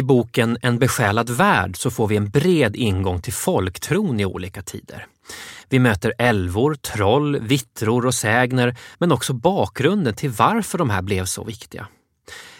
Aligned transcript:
I 0.00 0.02
boken 0.02 0.58
En 0.62 0.78
besjälad 0.78 1.30
värld 1.30 1.76
så 1.76 1.90
får 1.90 2.08
vi 2.08 2.16
en 2.16 2.30
bred 2.30 2.76
ingång 2.76 3.20
till 3.22 3.32
folktron 3.32 4.20
i 4.20 4.24
olika 4.24 4.62
tider. 4.62 5.06
Vi 5.68 5.78
möter 5.78 6.14
älvor, 6.18 6.74
troll, 6.74 7.40
vittror 7.40 8.06
och 8.06 8.14
sägner 8.14 8.76
men 8.98 9.12
också 9.12 9.32
bakgrunden 9.32 10.14
till 10.14 10.30
varför 10.30 10.78
de 10.78 10.90
här 10.90 11.02
blev 11.02 11.24
så 11.24 11.44
viktiga. 11.44 11.88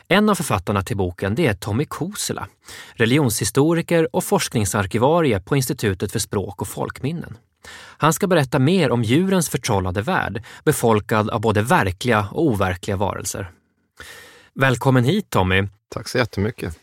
En 0.09 0.29
av 0.29 0.35
författarna 0.35 0.83
till 0.83 0.97
boken 0.97 1.35
det 1.35 1.47
är 1.47 1.55
Tommy 1.55 1.85
Kosela, 1.85 2.49
religionshistoriker 2.93 4.17
och 4.17 4.25
forskningsarkivarie 4.25 5.41
på 5.41 5.57
Institutet 5.57 6.13
för 6.13 6.19
språk 6.19 6.63
och 6.63 6.69
folkminnen. 6.69 7.37
Han 7.99 8.13
ska 8.13 8.27
berätta 8.27 8.59
mer 8.59 8.91
om 8.91 9.03
djurens 9.03 9.49
förtrollade 9.49 10.03
värld, 10.03 10.45
befolkad 10.65 11.31
av 11.31 11.41
både 11.41 11.63
verkliga 11.63 12.29
och 12.33 12.47
overkliga 12.47 12.97
varelser. 12.97 13.51
Välkommen 14.55 15.05
hit 15.05 15.31
Tommy! 15.31 15.69
Tack 15.95 16.09
så 16.09 16.19
jättemycket! 16.19 16.79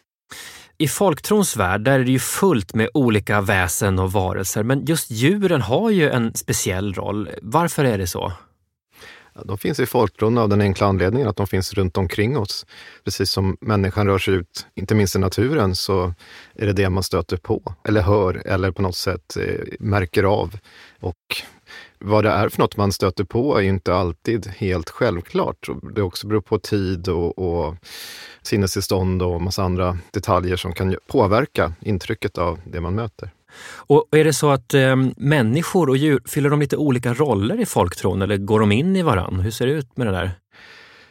I 0.77 0.88
folktrons 0.88 1.58
värld 1.58 1.81
där 1.81 1.99
är 1.99 2.04
det 2.04 2.12
ju 2.12 2.20
fullt 2.20 2.73
med 2.73 2.90
olika 2.94 3.41
väsen 3.41 3.99
och 3.99 4.12
varelser, 4.12 4.63
men 4.63 4.85
just 4.85 5.12
djuren 5.12 5.62
har 5.62 5.90
ju 5.90 6.09
en 6.09 6.34
speciell 6.34 6.94
roll. 6.94 7.30
Varför 7.41 7.85
är 7.85 7.98
det 7.98 8.07
så? 8.07 8.34
De 9.46 9.57
finns 9.57 9.79
i 9.79 9.85
folktron 9.85 10.37
av 10.37 10.49
den 10.49 10.62
enkla 10.62 10.87
anledningen 10.87 11.27
att 11.27 11.35
de 11.35 11.48
finns 11.48 11.74
runt 11.74 11.98
omkring 11.98 12.37
oss. 12.37 12.65
Precis 13.04 13.32
som 13.32 13.57
människan 13.62 14.07
rör 14.07 14.18
sig 14.18 14.34
ut, 14.34 14.68
inte 14.76 14.96
minst 14.96 15.15
i 15.15 15.20
naturen, 15.20 15.76
så 15.76 16.13
är 16.55 16.65
det 16.65 16.74
det 16.74 16.90
man 16.90 17.04
stöter 17.04 17.37
på, 17.37 17.74
eller 17.87 18.02
hör, 18.02 18.48
eller 18.48 18.71
på 18.71 18.82
något 18.82 18.96
sätt 18.96 19.37
eh, 19.37 19.65
märker 19.80 20.24
av. 20.24 20.57
Och 20.99 21.15
vad 21.99 22.23
det 22.23 22.29
är 22.29 22.49
för 22.49 22.59
något 22.59 22.77
man 22.77 22.91
stöter 22.91 23.23
på 23.23 23.57
är 23.57 23.62
inte 23.62 23.95
alltid 23.95 24.48
helt 24.48 24.90
självklart. 24.90 25.67
Det 25.95 26.01
också 26.01 26.27
beror 26.27 26.41
på 26.41 26.59
tid 26.59 27.07
och, 27.07 27.40
och 27.40 27.76
sinnestillstånd 28.41 29.21
och 29.21 29.41
massa 29.41 29.63
andra 29.63 29.98
detaljer 30.12 30.55
som 30.55 30.73
kan 30.73 30.95
påverka 31.07 31.73
intrycket 31.81 32.37
av 32.37 32.59
det 32.65 32.81
man 32.81 32.95
möter. 32.95 33.29
Och 33.75 34.07
är 34.12 34.23
det 34.23 34.34
så 34.34 34.49
att 34.49 34.73
eh, 34.73 34.95
människor 35.18 35.90
och 35.90 35.98
djur, 35.98 36.21
fyller 36.25 36.49
de 36.49 36.59
lite 36.59 36.77
olika 36.77 37.13
roller 37.13 37.62
i 37.62 37.65
folktron 37.65 38.21
eller 38.21 38.37
går 38.37 38.59
de 38.59 38.71
in 38.71 38.95
i 38.95 39.01
varann? 39.01 39.40
Hur 39.40 39.51
ser 39.51 39.68
det 39.68 39.73
ut 39.73 39.98
med 39.98 40.07
det 40.07 40.12
där? 40.12 40.31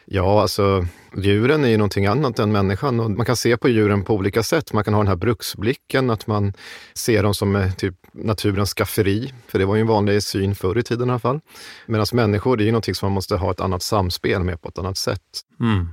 Ja, 0.09 0.41
alltså 0.41 0.85
djuren 1.17 1.63
är 1.63 1.67
ju 1.67 1.77
någonting 1.77 2.05
annat 2.05 2.39
än 2.39 2.51
människan 2.51 2.99
och 2.99 3.11
man 3.11 3.25
kan 3.25 3.35
se 3.35 3.57
på 3.57 3.69
djuren 3.69 4.03
på 4.03 4.13
olika 4.13 4.43
sätt. 4.43 4.73
Man 4.73 4.83
kan 4.83 4.93
ha 4.93 5.01
den 5.01 5.07
här 5.07 5.15
bruksblicken, 5.15 6.09
att 6.09 6.27
man 6.27 6.53
ser 6.93 7.23
dem 7.23 7.33
som 7.33 7.55
eh, 7.55 7.71
typ 7.73 7.95
naturens 8.11 8.73
skafferi, 8.73 9.33
för 9.47 9.59
det 9.59 9.65
var 9.65 9.75
ju 9.75 9.81
en 9.81 9.87
vanlig 9.87 10.23
syn 10.23 10.55
förr 10.55 10.77
i 10.77 10.83
tiden 10.83 11.07
i 11.07 11.11
alla 11.11 11.19
fall. 11.19 11.39
Medan 11.85 12.05
människor, 12.13 12.57
det 12.57 12.63
är 12.63 12.65
ju 12.65 12.71
någonting 12.71 12.95
som 12.95 13.05
man 13.05 13.13
måste 13.13 13.35
ha 13.35 13.51
ett 13.51 13.61
annat 13.61 13.83
samspel 13.83 14.43
med 14.43 14.61
på 14.61 14.69
ett 14.69 14.77
annat 14.77 14.97
sätt. 14.97 15.21
Mm. 15.59 15.89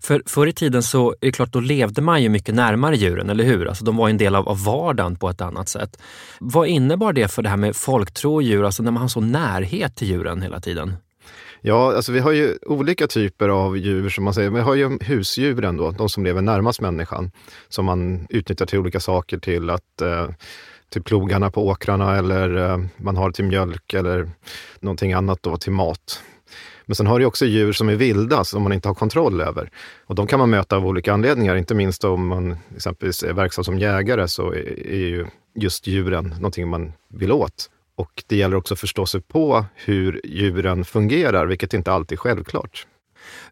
För 0.00 0.22
förr 0.26 0.46
i 0.46 0.52
tiden 0.52 0.82
så 0.82 1.10
är 1.10 1.26
det 1.26 1.32
klart, 1.32 1.52
då 1.52 1.60
levde 1.60 2.02
man 2.02 2.22
ju 2.22 2.28
mycket 2.28 2.54
närmare 2.54 2.96
djuren, 2.96 3.30
eller 3.30 3.44
hur? 3.44 3.68
Alltså 3.68 3.84
de 3.84 3.96
var 3.96 4.08
en 4.08 4.18
del 4.18 4.34
av, 4.34 4.48
av 4.48 4.64
vardagen 4.64 5.16
på 5.16 5.28
ett 5.28 5.40
annat 5.40 5.68
sätt. 5.68 5.98
Vad 6.40 6.68
innebar 6.68 7.12
det 7.12 7.28
för 7.28 7.42
det 7.42 7.48
här 7.48 7.56
med 7.56 7.76
folktro 7.76 8.34
och 8.34 8.42
djur, 8.42 8.64
alltså 8.64 8.82
när 8.82 8.90
man 8.90 9.00
har 9.00 9.08
så 9.08 9.20
närhet 9.20 9.96
till 9.96 10.08
djuren 10.08 10.42
hela 10.42 10.60
tiden? 10.60 10.96
Ja, 11.60 11.96
alltså 11.96 12.12
vi 12.12 12.20
har 12.20 12.32
ju 12.32 12.58
olika 12.66 13.06
typer 13.06 13.48
av 13.48 13.78
djur 13.78 14.08
som 14.08 14.24
man 14.24 14.34
säger. 14.34 14.50
Vi 14.50 14.60
har 14.60 14.74
ju 14.74 14.98
husdjuren 15.00 15.76
då, 15.76 15.90
de 15.90 16.08
som 16.08 16.24
lever 16.24 16.42
närmast 16.42 16.80
människan, 16.80 17.30
som 17.68 17.84
man 17.84 18.26
utnyttjar 18.30 18.66
till 18.66 18.78
olika 18.78 19.00
saker, 19.00 19.38
till 19.38 19.70
att 19.70 20.00
eh, 20.02 20.28
till 20.88 21.02
plogarna 21.02 21.50
på 21.50 21.66
åkrarna 21.66 22.16
eller 22.16 22.56
eh, 22.56 22.78
man 22.96 23.16
har 23.16 23.30
till 23.30 23.44
mjölk 23.44 23.94
eller 23.94 24.30
någonting 24.80 25.12
annat 25.12 25.42
då 25.42 25.56
till 25.56 25.72
mat. 25.72 26.22
Men 26.86 26.94
sen 26.94 27.06
har 27.06 27.18
du 27.18 27.24
också 27.24 27.46
djur 27.46 27.72
som 27.72 27.88
är 27.88 27.94
vilda, 27.94 28.44
som 28.44 28.62
man 28.62 28.72
inte 28.72 28.88
har 28.88 28.94
kontroll 28.94 29.40
över. 29.40 29.70
Och 30.06 30.14
de 30.14 30.26
kan 30.26 30.38
man 30.38 30.50
möta 30.50 30.76
av 30.76 30.86
olika 30.86 31.12
anledningar, 31.12 31.56
inte 31.56 31.74
minst 31.74 32.04
om 32.04 32.26
man 32.26 32.56
exempelvis 32.76 33.22
är 33.22 33.32
verksam 33.32 33.64
som 33.64 33.78
jägare 33.78 34.28
så 34.28 34.52
är 34.52 34.96
ju 34.96 35.26
just 35.54 35.86
djuren 35.86 36.24
någonting 36.28 36.68
man 36.68 36.92
vill 37.08 37.32
åt. 37.32 37.70
Och 37.96 38.24
det 38.26 38.36
gäller 38.36 38.56
också 38.56 38.74
att 38.74 38.80
förstå 38.80 39.06
sig 39.06 39.20
på 39.20 39.64
hur 39.74 40.20
djuren 40.24 40.84
fungerar, 40.84 41.46
vilket 41.46 41.74
inte 41.74 41.92
alltid 41.92 42.18
är 42.18 42.20
självklart. 42.20 42.86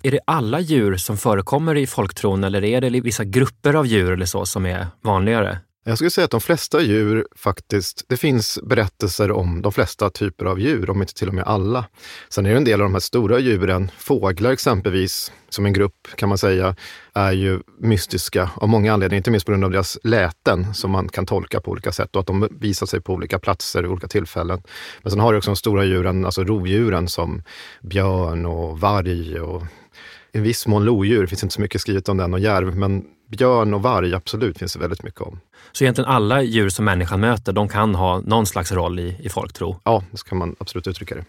Är 0.03 0.11
det 0.11 0.21
alla 0.27 0.61
djur 0.61 0.97
som 0.97 1.17
förekommer 1.17 1.75
i 1.75 1.87
folktron 1.87 2.45
eller 2.45 2.65
är 2.65 2.81
det 2.81 3.01
vissa 3.01 3.25
grupper 3.25 3.75
av 3.75 3.87
djur 3.87 4.13
eller 4.13 4.27
så 4.27 4.47
som 4.47 4.67
är 4.67 4.87
vanligare? 5.03 5.59
Jag 5.87 5.99
skulle 5.99 6.11
säga 6.11 6.25
att 6.25 6.31
de 6.31 6.41
flesta 6.41 6.81
djur 6.81 7.27
faktiskt, 7.37 8.05
det 8.09 8.17
finns 8.17 8.59
berättelser 8.63 9.31
om 9.31 9.63
de 9.63 9.73
flesta 9.73 10.11
typer 10.11 10.45
av 10.45 10.61
djur, 10.61 10.91
om 10.91 11.03
inte 11.03 11.15
till 11.15 11.29
och 11.29 11.35
med 11.35 11.45
alla. 11.45 11.85
Sen 12.29 12.47
är 12.47 12.51
det 12.51 12.57
en 12.57 12.65
del 12.65 12.81
av 12.81 12.85
de 12.85 12.93
här 12.93 13.01
stora 13.01 13.39
djuren, 13.39 13.91
fåglar 13.99 14.53
exempelvis, 14.53 15.33
som 15.49 15.67
en 15.67 15.73
grupp 15.73 16.09
kan 16.17 16.29
man 16.29 16.39
säga, 16.39 16.77
är 17.15 17.33
ju 17.33 17.61
mystiska 17.81 18.51
av 18.57 18.69
många 18.69 18.93
anledningar, 18.93 19.17
inte 19.17 19.31
minst 19.31 19.47
på 19.47 19.53
grund 19.53 19.65
av 19.65 19.71
deras 19.71 19.99
läten 20.05 20.75
som 20.75 20.91
man 20.91 21.09
kan 21.09 21.27
tolka 21.27 21.61
på 21.61 21.71
olika 21.71 21.93
sätt 21.93 22.17
och 22.17 22.21
att 22.21 22.27
de 22.27 22.49
visar 22.51 22.87
sig 22.87 23.01
på 23.01 23.13
olika 23.13 23.39
platser 23.39 23.83
vid 23.83 23.91
olika 23.91 24.09
tillfällen. 24.09 24.63
Men 25.03 25.11
sen 25.11 25.21
har 25.21 25.33
du 25.33 25.39
också 25.39 25.51
de 25.51 25.57
stora 25.57 25.85
djuren, 25.85 26.25
alltså 26.25 26.45
rovdjuren 26.45 27.09
som 27.09 27.43
björn 27.83 28.47
och 28.47 28.81
varg 28.81 29.41
och 29.41 29.63
i 30.35 30.41
viss 30.41 30.67
mån 30.67 30.85
lodjur, 30.85 31.21
det 31.21 31.27
finns 31.27 31.43
inte 31.43 31.55
så 31.55 31.61
mycket 31.61 31.81
skrivet 31.81 32.09
om 32.09 32.17
den, 32.17 32.35
och 32.35 32.41
järv, 32.41 32.77
men 32.77 33.05
björn 33.29 33.75
och 33.75 33.83
varg 33.83 34.15
absolut 34.15 34.59
finns 34.59 34.73
det 34.73 34.79
väldigt 34.79 35.03
mycket 35.03 35.21
om. 35.21 35.41
Så 35.73 35.85
egentligen 35.85 36.11
alla 36.11 36.43
djur 36.43 36.69
som 36.69 36.85
människan 36.85 37.21
möter, 37.21 37.53
de 37.53 37.69
kan 37.69 37.95
ha 37.95 38.21
någon 38.21 38.47
slags 38.47 38.73
roll 38.73 38.99
i, 38.99 39.17
i 39.21 39.29
folktro? 39.29 39.81
Ja, 39.85 40.03
så 40.13 40.25
kan 40.25 40.39
man 40.39 40.57
absolut 40.59 40.87
uttrycka 40.87 41.15
det. 41.15 41.25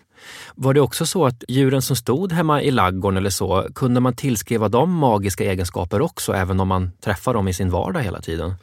Var 0.55 0.73
det 0.73 0.81
också 0.81 1.05
så 1.05 1.25
att 1.25 1.43
djuren 1.47 1.81
som 1.81 1.95
stod 1.95 2.31
hemma 2.31 2.61
i 2.61 2.71
laggården 2.71 3.17
eller 3.17 3.29
så, 3.29 3.67
kunde 3.75 3.99
man 3.99 4.15
tillskriva 4.15 4.69
dem 4.69 4.91
magiska 4.91 5.43
egenskaper 5.43 6.01
också, 6.01 6.33
även 6.33 6.59
om 6.59 6.67
man 6.67 6.91
träffar 7.03 7.33
dem 7.33 7.47
i 7.47 7.53
sin 7.53 7.69
vardag 7.69 7.99
hela 7.99 8.21
tiden? 8.21 8.53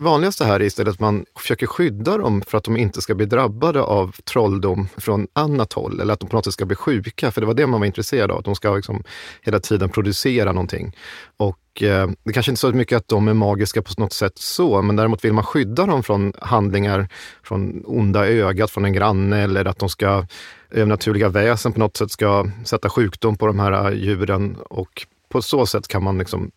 Vanligaste 0.00 0.44
här 0.44 0.60
är 0.60 0.64
istället 0.64 0.94
att 0.94 1.00
man 1.00 1.24
försöker 1.38 1.66
skydda 1.66 2.18
dem 2.18 2.42
för 2.42 2.58
att 2.58 2.64
de 2.64 2.76
inte 2.76 3.00
ska 3.00 3.14
bli 3.14 3.26
drabbade 3.26 3.82
av 3.82 4.16
trolldom 4.24 4.88
från 4.96 5.26
annat 5.32 5.72
håll 5.72 6.00
eller 6.00 6.12
att 6.12 6.20
de 6.20 6.28
på 6.28 6.36
något 6.36 6.44
sätt 6.44 6.54
ska 6.54 6.64
bli 6.64 6.76
sjuka. 6.76 7.30
För 7.30 7.40
det 7.40 7.46
var 7.46 7.54
det 7.54 7.66
man 7.66 7.80
var 7.80 7.86
intresserad 7.86 8.30
av, 8.30 8.38
att 8.38 8.44
de 8.44 8.54
ska 8.54 8.76
liksom 8.76 9.02
hela 9.42 9.60
tiden 9.60 9.88
producera 9.88 10.52
någonting. 10.52 10.96
Och 11.36 11.82
eh, 11.82 12.10
det 12.24 12.32
kanske 12.32 12.52
inte 12.52 12.66
är 12.66 12.70
så 12.70 12.76
mycket 12.76 12.96
att 12.96 13.08
de 13.08 13.28
är 13.28 13.34
magiska 13.34 13.82
på 13.82 13.90
något 13.98 14.12
sätt 14.12 14.38
så, 14.38 14.82
men 14.82 14.96
däremot 14.96 15.24
vill 15.24 15.32
man 15.32 15.44
skydda 15.44 15.86
dem 15.86 16.02
från 16.02 16.32
handlingar 16.38 17.08
från 17.42 17.82
onda 17.86 18.26
ögat 18.26 18.70
från 18.70 18.84
en 18.84 18.92
granne 18.92 19.42
eller 19.42 19.64
att 19.64 19.78
de 19.78 19.88
ska 19.88 20.18
eh, 20.18 20.24
övernaturliga 20.70 21.28
väsen 21.28 21.72
på 21.72 21.78
något 21.78 21.96
sätt 21.96 22.10
ska 22.10 22.46
sätta 22.64 22.90
sjukdom 22.90 23.36
på 23.36 23.46
de 23.46 23.58
här 23.58 23.92
djuren 23.92 24.56
och 24.70 25.06
på 25.28 25.42
så 25.42 25.66
sätt 25.66 25.88
kan 25.88 26.02
man 26.02 26.18
liksom 26.18 26.50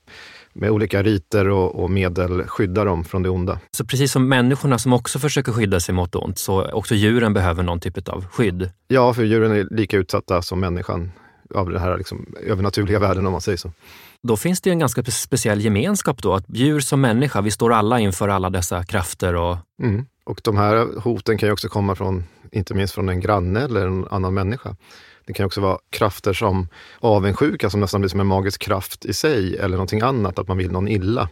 med 0.54 0.72
olika 0.72 1.04
riter 1.04 1.48
och, 1.48 1.84
och, 1.84 1.92
medel 1.92 2.44
skydda 2.48 2.84
dem 2.84 3.04
från 3.04 3.24
det 3.24 3.30
onda. 3.30 3.60
Så 3.72 3.86
precis 3.86 4.12
som 4.12 4.30
människorna 4.30 4.80
som 4.80 4.94
också 4.94 5.20
försöker 5.20 5.52
skydda 5.52 5.80
sig 5.80 5.96
mot 5.96 6.16
ont, 6.16 6.38
så 6.40 6.72
också 6.72 6.96
djuren 6.96 7.34
behöver 7.34 7.64
någon 7.64 7.80
typ 7.80 8.08
av 8.08 8.26
skydd? 8.28 8.70
Ja, 8.88 9.14
för 9.14 9.24
djuren 9.24 9.52
är 9.52 9.68
lika 9.72 9.98
utsatta 9.98 10.42
som 10.42 10.60
människan 10.60 11.12
av 11.56 11.70
den 11.70 11.82
här 11.82 11.98
liksom, 11.98 12.26
övernaturliga 12.42 13.00
världen 13.00 13.26
om 13.26 13.32
man 13.32 13.42
säger 13.42 13.58
så. 13.58 13.72
Då 14.24 14.38
finns 14.38 14.62
det 14.62 14.70
en 14.70 14.80
ganska 14.80 15.04
speciell 15.04 15.62
gemenskap 15.62 16.22
då, 16.22 16.34
att 16.34 16.46
djur 16.48 16.80
som 16.80 17.02
människa, 17.02 17.42
vi 17.42 17.52
står 17.52 17.74
alla 17.74 18.00
inför 18.00 18.30
alla 18.30 18.50
dessa 18.50 18.84
krafter. 18.84 19.36
Och... 19.36 19.58
Mm. 19.82 20.06
Och 20.26 20.42
de 20.44 20.58
här 20.58 21.00
hoten 21.00 21.38
kan 21.38 21.50
ju 21.50 21.54
också 21.54 21.70
komma 21.70 21.96
från, 21.96 22.24
inte 22.52 22.74
minst 22.74 22.94
från 22.94 23.10
en 23.10 23.20
granne 23.20 23.62
eller 23.62 23.88
en 23.88 24.06
annan 24.12 24.34
människa. 24.34 24.76
Det 25.26 25.34
kan 25.34 25.46
också 25.46 25.62
vara 25.62 25.78
krafter 25.90 26.34
som 26.34 26.68
avundsjuka 27.00 27.70
som 27.70 27.80
nästan 27.80 28.02
blir 28.02 28.10
som 28.10 28.20
en 28.20 28.28
magisk 28.28 28.62
kraft 28.62 29.06
i 29.06 29.14
sig 29.14 29.58
eller 29.58 29.76
någonting 29.78 30.02
annat, 30.02 30.40
att 30.40 30.48
man 30.48 30.58
vill 30.58 30.72
någon 30.72 30.88
illa. 30.88 31.30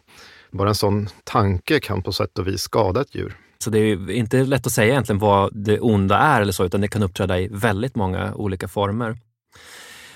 Bara 0.51 0.69
en 0.69 0.75
sån 0.75 1.09
tanke 1.23 1.79
kan 1.79 2.03
på 2.03 2.13
sätt 2.13 2.39
och 2.39 2.47
vis 2.47 2.61
skada 2.61 3.01
ett 3.01 3.15
djur. 3.15 3.38
Så 3.63 3.69
det 3.69 3.79
är 3.79 4.11
inte 4.11 4.43
lätt 4.43 4.67
att 4.67 4.73
säga 4.73 4.91
egentligen 4.91 5.19
vad 5.19 5.49
det 5.53 5.79
onda 5.79 6.17
är 6.17 6.41
eller 6.41 6.53
så, 6.53 6.65
utan 6.65 6.81
det 6.81 6.88
kan 6.88 7.03
uppträda 7.03 7.39
i 7.39 7.47
väldigt 7.51 7.95
många 7.95 8.33
olika 8.33 8.67
former. 8.67 9.17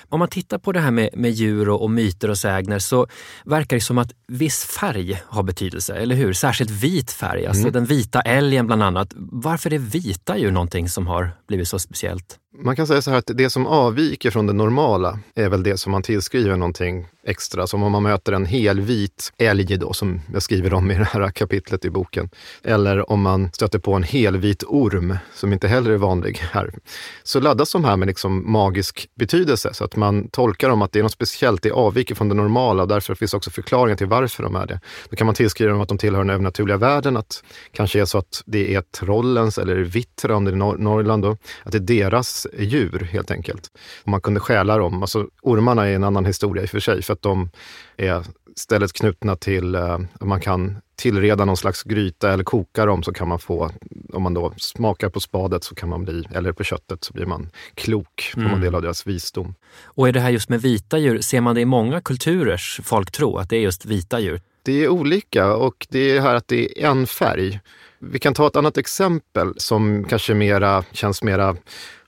Om 0.08 0.18
man 0.18 0.28
tittar 0.28 0.58
på 0.58 0.72
det 0.72 0.80
här 0.80 0.90
med, 0.90 1.10
med 1.12 1.30
djur 1.30 1.68
och, 1.68 1.82
och, 1.82 1.90
myter 1.90 2.30
och 2.30 2.38
sägner 2.38 2.78
så 2.78 3.06
verkar 3.44 3.76
det 3.76 3.80
som 3.80 3.98
att 3.98 4.12
viss 4.28 4.64
färg 4.64 5.22
har 5.26 5.42
betydelse, 5.42 5.94
eller 5.94 6.16
hur? 6.16 6.32
Särskilt 6.32 6.70
vit 6.70 7.10
färg, 7.10 7.46
alltså 7.46 7.62
mm. 7.62 7.72
den 7.72 7.84
vita 7.84 8.20
älgen 8.20 8.66
bland 8.66 8.82
annat. 8.82 9.12
Varför 9.16 9.72
är 9.72 9.78
vita 9.78 10.38
djur 10.38 10.50
någonting 10.50 10.88
som 10.88 11.06
har 11.06 11.30
blivit 11.48 11.68
så 11.68 11.78
speciellt? 11.78 12.38
Man 12.58 12.76
kan 12.76 12.86
säga 12.86 13.02
så 13.02 13.10
här 13.10 13.18
att 13.18 13.30
det 13.34 13.50
som 13.50 13.66
avviker 13.66 14.30
från 14.30 14.46
det 14.46 14.52
normala 14.52 15.18
är 15.34 15.48
väl 15.48 15.62
det 15.62 15.76
som 15.76 15.92
man 15.92 16.02
tillskriver 16.02 16.56
någonting 16.56 17.06
extra. 17.26 17.66
Som 17.66 17.82
om 17.82 17.92
man 17.92 18.02
möter 18.02 18.32
en 18.32 18.44
helvit 18.44 19.32
älg 19.38 19.76
då, 19.78 19.92
som 19.92 20.20
jag 20.32 20.42
skriver 20.42 20.74
om 20.74 20.90
i 20.90 20.98
det 20.98 21.04
här 21.04 21.30
kapitlet 21.30 21.84
i 21.84 21.90
boken. 21.90 22.30
Eller 22.62 23.10
om 23.10 23.22
man 23.22 23.50
stöter 23.52 23.78
på 23.78 23.94
en 23.94 24.02
helvit 24.02 24.64
orm, 24.66 25.18
som 25.34 25.52
inte 25.52 25.68
heller 25.68 25.90
är 25.90 25.96
vanlig 25.96 26.38
här. 26.52 26.74
Så 27.22 27.40
laddas 27.40 27.72
de 27.72 27.84
här 27.84 27.96
med 27.96 28.08
liksom 28.08 28.52
magisk 28.52 29.08
betydelse, 29.14 29.74
så 29.74 29.84
att 29.84 29.96
man 29.96 30.28
tolkar 30.28 30.68
dem 30.68 30.82
att 30.82 30.92
det 30.92 30.98
är 30.98 31.02
något 31.02 31.12
speciellt, 31.12 31.62
det 31.62 31.70
avviker 31.70 32.14
från 32.14 32.28
det 32.28 32.34
normala 32.34 32.82
och 32.82 32.88
därför 32.88 33.14
finns 33.14 33.34
också 33.34 33.50
förklaringar 33.50 33.96
till 33.96 34.06
varför 34.06 34.42
de 34.42 34.56
är 34.56 34.66
det. 34.66 34.80
Då 35.10 35.16
kan 35.16 35.26
man 35.26 35.34
tillskriva 35.34 35.72
dem 35.72 35.80
att 35.80 35.88
de 35.88 35.98
tillhör 35.98 36.20
den 36.20 36.30
övernaturliga 36.30 36.76
världen, 36.76 37.16
att 37.16 37.44
kanske 37.72 38.00
är 38.00 38.04
så 38.04 38.18
att 38.18 38.42
det 38.46 38.74
är 38.74 38.80
trollens 38.80 39.58
eller 39.58 39.76
vittra 39.76 40.36
om 40.36 40.44
det 40.44 40.50
är 40.50 40.56
Norrland 40.56 41.22
då, 41.22 41.36
att 41.62 41.72
det 41.72 41.78
är 41.78 41.80
deras 41.80 42.45
djur 42.58 43.08
helt 43.12 43.30
enkelt. 43.30 43.70
Man 44.04 44.20
kunde 44.20 44.40
stjäla 44.40 44.78
dem. 44.78 45.02
Alltså, 45.02 45.26
ormarna 45.42 45.86
är 45.86 45.94
en 45.94 46.04
annan 46.04 46.24
historia 46.24 46.62
i 46.62 46.66
och 46.66 46.70
för 46.70 46.80
sig, 46.80 47.02
för 47.02 47.12
att 47.12 47.22
de 47.22 47.50
är 47.96 48.22
istället 48.56 48.92
knutna 48.92 49.36
till, 49.36 49.74
eh, 49.74 49.98
man 50.20 50.40
kan 50.40 50.76
tillreda 50.96 51.44
någon 51.44 51.56
slags 51.56 51.82
gryta 51.82 52.32
eller 52.32 52.44
koka 52.44 52.86
dem 52.86 53.02
så 53.02 53.12
kan 53.12 53.28
man 53.28 53.38
få, 53.38 53.70
om 54.12 54.22
man 54.22 54.34
då 54.34 54.52
smakar 54.56 55.08
på 55.08 55.20
spadet 55.20 55.64
så 55.64 55.74
kan 55.74 55.88
man 55.88 56.04
bli, 56.04 56.24
eller 56.34 56.52
på 56.52 56.64
köttet 56.64 57.04
så 57.04 57.12
blir 57.12 57.26
man 57.26 57.50
klok, 57.74 58.30
får 58.34 58.40
man 58.40 58.50
Mm. 58.50 58.60
del 58.60 58.74
av 58.74 58.82
deras 58.82 59.06
visdom. 59.06 59.54
Och 59.84 60.08
är 60.08 60.12
det 60.12 60.20
här 60.20 60.30
just 60.30 60.48
med 60.48 60.62
vita 60.62 60.98
djur, 60.98 61.20
ser 61.20 61.40
man 61.40 61.54
det 61.54 61.60
i 61.60 61.64
många 61.64 62.00
kulturers 62.00 62.80
folktro, 62.84 63.36
att 63.36 63.50
det 63.50 63.56
är 63.56 63.60
just 63.60 63.86
vita 63.86 64.20
djur? 64.20 64.40
Det 64.62 64.84
är 64.84 64.88
olika 64.88 65.54
och 65.54 65.86
det 65.90 66.16
är 66.16 66.20
här 66.20 66.34
att 66.34 66.48
det 66.48 66.82
är 66.82 66.90
en 66.90 67.06
färg. 67.06 67.60
Vi 67.98 68.18
kan 68.18 68.34
ta 68.34 68.46
ett 68.46 68.56
annat 68.56 68.78
exempel 68.78 69.52
som 69.56 70.04
kanske 70.04 70.34
mera, 70.34 70.84
känns 70.92 71.22
mera, 71.22 71.56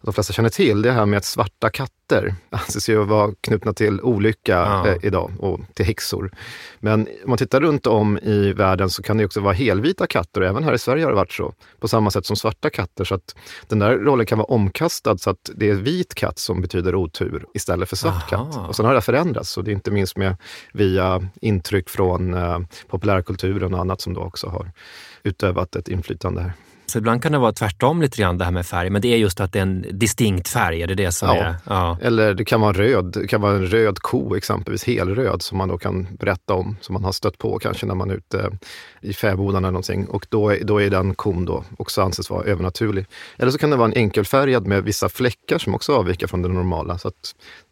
de 0.03 0.15
flesta 0.15 0.33
känner 0.33 0.49
till. 0.49 0.83
Det 0.83 0.93
här 0.93 1.07
med 1.07 1.17
att 1.17 1.25
svarta 1.25 1.71
katter 1.71 2.35
anses 2.51 2.89
ju 2.89 3.05
vara 3.05 3.33
knutna 3.41 3.73
till 3.73 4.01
olycka 4.01 4.53
Ja. 4.53 4.89
eh, 4.89 4.97
idag 5.03 5.33
och 5.39 5.61
till 5.75 5.85
häxor. 5.87 6.31
Men 6.79 7.01
om 7.25 7.31
man 7.31 7.39
tittar 7.39 7.61
runt 7.61 7.87
om 7.87 8.19
i 8.19 8.53
världen 8.53 8.91
så 8.91 9.03
kan 9.03 9.17
det 9.19 9.25
också 9.25 9.41
vara 9.41 9.53
helvita 9.53 10.07
katter 10.07 10.41
och 10.41 10.47
även 10.47 10.65
här 10.65 10.73
i 10.73 10.79
Sverige 10.79 11.05
har 11.05 11.11
det 11.11 11.17
varit 11.17 11.33
så. 11.33 11.55
På 11.81 11.89
samma 11.89 12.11
sätt 12.11 12.27
som 12.27 12.37
svarta 12.37 12.71
katter. 12.71 13.05
Så 13.05 13.15
att 13.15 13.35
den 13.67 13.79
där 13.79 13.91
rollen 13.99 14.27
kan 14.27 14.39
vara 14.39 14.47
omkastad 14.47 15.19
så 15.19 15.31
att 15.31 15.51
det 15.55 15.71
är 15.71 15.75
vit 15.75 16.15
katt 16.15 16.39
som 16.39 16.61
betyder 16.61 16.95
otur 16.95 17.47
istället 17.55 17.89
för 17.89 17.97
svart 17.97 18.33
Aha. 18.33 18.45
katt. 18.53 18.69
Och 18.69 18.77
sen 18.77 18.87
har 18.87 18.95
det 18.95 19.01
förändrats 19.01 19.57
och 19.57 19.65
det 19.65 19.71
är 19.71 19.73
inte 19.73 19.91
minst 19.91 20.17
med 20.17 20.37
via 20.73 21.29
intryck 21.41 21.89
från 21.89 22.35
eh, 22.35 22.59
populärkulturen 22.89 23.75
och 23.75 23.81
annat 23.81 24.01
som 24.01 24.15
då 24.15 24.21
också 24.21 24.47
har 24.49 24.73
utövat 25.23 25.77
ett 25.77 25.89
inflytande 25.89 26.41
här. 26.41 26.53
Så 26.91 26.99
ibland 26.99 27.23
kan 27.23 27.33
det 27.33 27.39
vara 27.39 27.53
tvärtom 27.53 28.03
lite 28.03 28.17
grann 28.23 28.39
det 28.39 28.45
här 28.45 28.53
med 28.53 28.67
färg, 28.67 28.91
men 28.91 29.03
det 29.03 29.09
är 29.09 29.17
just 29.17 29.41
att 29.41 29.53
det 29.53 29.59
är 29.59 29.63
en 29.63 29.85
distinkt 29.93 30.49
färg, 30.49 30.83
är 30.83 30.87
det 30.87 30.95
det 30.95 31.13
som 31.13 31.29
Ja. 31.29 31.35
är... 31.45 31.55
Ja. 31.65 31.99
Eller 32.03 32.35
det 32.35 32.45
kan 32.45 32.61
vara 32.61 32.73
röd, 32.73 33.05
det 33.05 33.27
kan 33.27 33.41
vara 33.41 33.53
en 33.53 33.67
röd 33.67 33.99
ko 33.99 34.35
exempelvis, 34.37 34.85
helröd, 34.85 35.43
som 35.43 35.59
man 35.59 35.69
då 35.69 35.79
kan 35.79 36.07
berätta 36.19 36.55
om, 36.55 36.77
som 36.81 36.93
man 36.93 37.05
har 37.05 37.13
stött 37.13 37.39
på 37.39 37.59
kanske 37.59 37.87
när 37.87 37.95
man 37.95 38.11
är 38.11 38.15
ute 38.15 38.51
i 39.01 39.13
fäbodarna 39.13 39.59
eller 39.69 39.73
någonting. 39.73 40.07
Och 40.07 40.27
då 40.29 40.55
då 40.63 40.83
är 40.83 40.91
den 40.91 41.15
kon 41.15 41.45
då 41.45 41.65
också 41.79 42.03
anses 42.03 42.31
vara 42.31 42.45
övernaturlig. 42.45 43.07
Eller 43.37 43.51
så 43.53 43.59
kan 43.59 43.71
det 43.71 43.77
vara 43.77 43.89
en 43.89 43.97
enkelfärgad 43.97 44.67
med 44.67 44.85
vissa 44.85 45.09
fläckar 45.09 45.59
som 45.59 45.75
också 45.75 45.95
avviker 45.97 46.27
från 46.27 46.43
det 46.43 46.49
normala. 46.49 46.99
Så 46.99 47.11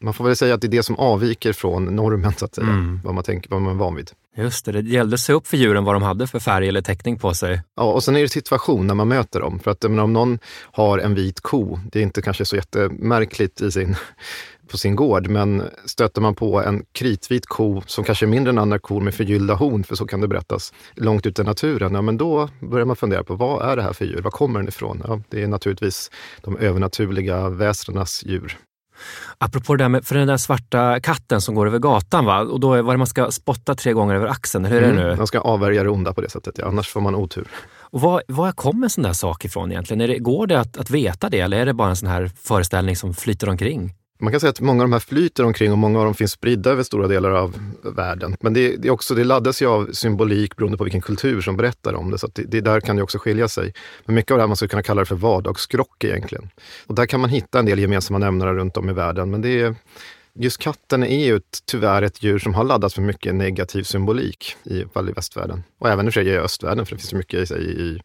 man 0.02 0.14
får 0.14 0.24
väl 0.24 0.36
säga 0.36 0.54
att 0.54 0.60
det 0.60 0.66
är 0.66 0.70
det 0.70 0.82
som 0.82 0.96
avviker 0.96 1.52
från 1.52 1.84
normen, 1.84 2.32
så 2.36 2.44
att 2.44 2.54
säga, 2.54 2.66
Mm. 2.66 3.00
vad, 3.04 3.14
man 3.14 3.24
tänker, 3.24 3.50
vad 3.50 3.62
man 3.62 3.72
är 3.74 3.78
van 3.78 3.94
vid. 3.94 4.10
Just 4.36 4.64
det, 4.64 4.72
det 4.72 4.90
gällde 4.90 5.14
att 5.14 5.20
se 5.20 5.32
upp 5.32 5.46
för 5.46 5.56
djuren 5.56 5.84
vad 5.84 5.94
de 5.94 6.02
hade 6.02 6.26
för 6.26 6.38
färg 6.38 6.68
eller 6.68 6.82
teckning 6.82 7.18
på 7.18 7.34
sig. 7.34 7.62
Ja, 7.76 7.92
och 7.92 8.04
sen 8.04 8.16
är 8.16 8.22
det 8.22 8.28
situation 8.28 8.86
när 8.86 8.94
man 8.94 9.08
möter 9.08 9.40
dem. 9.40 9.58
För 9.58 9.70
att 9.70 9.82
menar, 9.82 10.02
om 10.02 10.12
någon 10.12 10.38
har 10.72 10.98
en 10.98 11.14
vit 11.14 11.40
ko, 11.40 11.78
det 11.92 11.98
är 11.98 12.02
inte 12.02 12.22
kanske 12.22 12.44
så 12.44 12.56
jättemärkligt 12.56 13.60
i 13.60 13.72
sin, 13.72 13.96
på 14.70 14.78
sin 14.78 14.96
gård, 14.96 15.28
men 15.28 15.62
stöter 15.84 16.20
man 16.20 16.34
på 16.34 16.62
en 16.62 16.84
kritvit 16.92 17.46
ko 17.46 17.82
som 17.86 18.04
kanske 18.04 18.26
är 18.26 18.28
mindre 18.28 18.50
än 18.50 18.58
andra 18.58 18.78
kor 18.78 19.00
med 19.00 19.14
förgyllda 19.14 19.54
horn, 19.54 19.84
för 19.84 19.96
så 19.96 20.06
kan 20.06 20.20
det 20.20 20.28
berättas, 20.28 20.72
långt 20.94 21.26
ute 21.26 21.42
i 21.42 21.44
naturen, 21.44 21.94
ja, 21.94 22.02
men 22.02 22.16
då 22.16 22.48
börjar 22.60 22.86
man 22.86 22.96
fundera 22.96 23.24
på 23.24 23.34
vad 23.34 23.70
är 23.70 23.76
det 23.76 23.82
här 23.82 23.92
för 23.92 24.04
djur? 24.04 24.22
Var 24.22 24.30
kommer 24.30 24.58
den 24.60 24.68
ifrån? 24.68 25.02
Ja, 25.06 25.20
det 25.28 25.42
är 25.42 25.48
naturligtvis 25.48 26.10
de 26.40 26.56
övernaturliga 26.56 27.48
väsnenas 27.48 28.24
djur. 28.26 28.58
Apropå 29.38 29.76
det 29.76 29.84
där 29.84 29.88
med, 29.88 30.04
för 30.04 30.14
den 30.14 30.26
där 30.26 30.36
svarta 30.36 31.00
katten 31.00 31.40
som 31.40 31.54
går 31.54 31.66
över 31.66 31.78
gatan, 31.78 32.24
va? 32.24 32.40
och 32.40 32.60
då 32.60 32.74
är 32.74 32.82
vad 32.82 32.94
det 32.94 32.98
man 32.98 33.06
ska 33.06 33.30
spotta 33.30 33.74
tre 33.74 33.92
gånger 33.92 34.14
över 34.14 34.26
axeln, 34.26 34.64
eller 34.64 34.80
hur 34.80 34.88
är 34.88 34.92
det 34.92 35.10
nu? 35.10 35.16
Man 35.16 35.26
ska 35.26 35.40
avvärja 35.40 35.82
det 35.82 35.90
onda 35.90 36.12
på 36.12 36.20
det 36.20 36.30
sättet, 36.30 36.54
ja, 36.58 36.66
annars 36.66 36.88
får 36.88 37.00
man 37.00 37.14
otur. 37.14 37.48
Och 37.78 38.00
var, 38.00 38.22
var 38.28 38.52
kommer 38.52 38.86
en 38.86 38.90
sån 38.90 39.04
där 39.04 39.12
sak 39.12 39.44
ifrån 39.44 39.72
egentligen? 39.72 40.00
Är 40.00 40.08
det, 40.08 40.18
går 40.18 40.46
det 40.46 40.60
att, 40.60 40.76
att 40.76 40.90
veta 40.90 41.28
det 41.28 41.40
eller 41.40 41.58
är 41.60 41.66
det 41.66 41.74
bara 41.74 41.88
en 41.88 41.96
sån 41.96 42.08
här 42.08 42.30
föreställning 42.42 42.96
som 42.96 43.14
flyter 43.14 43.48
omkring? 43.48 43.94
Man 44.18 44.32
kan 44.32 44.40
säga 44.40 44.50
att 44.50 44.60
många 44.60 44.82
av 44.82 44.88
de 44.88 44.92
här 44.92 45.00
flyter 45.00 45.44
omkring 45.44 45.72
och 45.72 45.78
många 45.78 45.98
av 45.98 46.04
dem 46.04 46.14
finns 46.14 46.32
spridda 46.32 46.70
över 46.70 46.82
stora 46.82 47.08
delar 47.08 47.30
av 47.30 47.54
världen. 47.82 48.36
Men 48.40 48.54
det, 48.54 48.76
det, 48.76 48.90
också, 48.90 49.14
det 49.14 49.24
laddas 49.24 49.62
ju 49.62 49.66
av 49.66 49.92
symbolik 49.92 50.56
beroende 50.56 50.78
på 50.78 50.84
vilken 50.84 51.00
kultur 51.00 51.40
som 51.40 51.56
berättar 51.56 51.94
om 51.94 52.10
det. 52.10 52.18
Så 52.18 52.26
att 52.26 52.34
det, 52.34 52.42
det 52.42 52.60
där 52.60 52.80
kan 52.80 52.96
det 52.96 53.02
också 53.02 53.18
skilja 53.18 53.48
sig. 53.48 53.74
Men 54.04 54.14
mycket 54.14 54.30
av 54.30 54.36
det 54.36 54.42
här 54.42 54.48
man 54.48 54.56
skulle 54.56 54.68
kunna 54.68 54.82
kalla 54.82 55.00
det 55.00 55.06
för 55.06 55.16
vardagsskrock 55.16 56.04
egentligen. 56.04 56.50
Och 56.86 56.94
där 56.94 57.06
kan 57.06 57.20
man 57.20 57.30
hitta 57.30 57.58
en 57.58 57.66
del 57.66 57.78
gemensamma 57.78 58.18
nämnare 58.18 58.54
runt 58.54 58.76
om 58.76 58.90
i 58.90 58.92
världen. 58.92 59.30
Men 59.30 59.42
det 59.42 59.60
är, 59.60 59.74
just 60.34 60.58
katten 60.58 61.02
är 61.02 61.26
ju 61.26 61.36
ett, 61.36 61.58
tyvärr 61.66 62.02
ett 62.02 62.22
djur 62.22 62.38
som 62.38 62.54
har 62.54 62.64
laddats 62.64 62.96
med 62.98 63.06
mycket 63.06 63.34
negativ 63.34 63.82
symbolik 63.82 64.56
i, 64.64 64.78
i 64.78 65.12
västvärlden. 65.16 65.62
Och 65.78 65.88
även 65.88 66.06
i 66.06 66.08
och 66.08 66.14
för 66.14 66.20
sig 66.20 66.32
i 66.32 66.36
östvärlden, 66.36 66.86
för 66.86 66.94
det 66.94 67.00
finns 67.00 67.12
ju 67.12 67.16
mycket 67.16 67.50
i, 67.50 67.54
i 67.54 68.00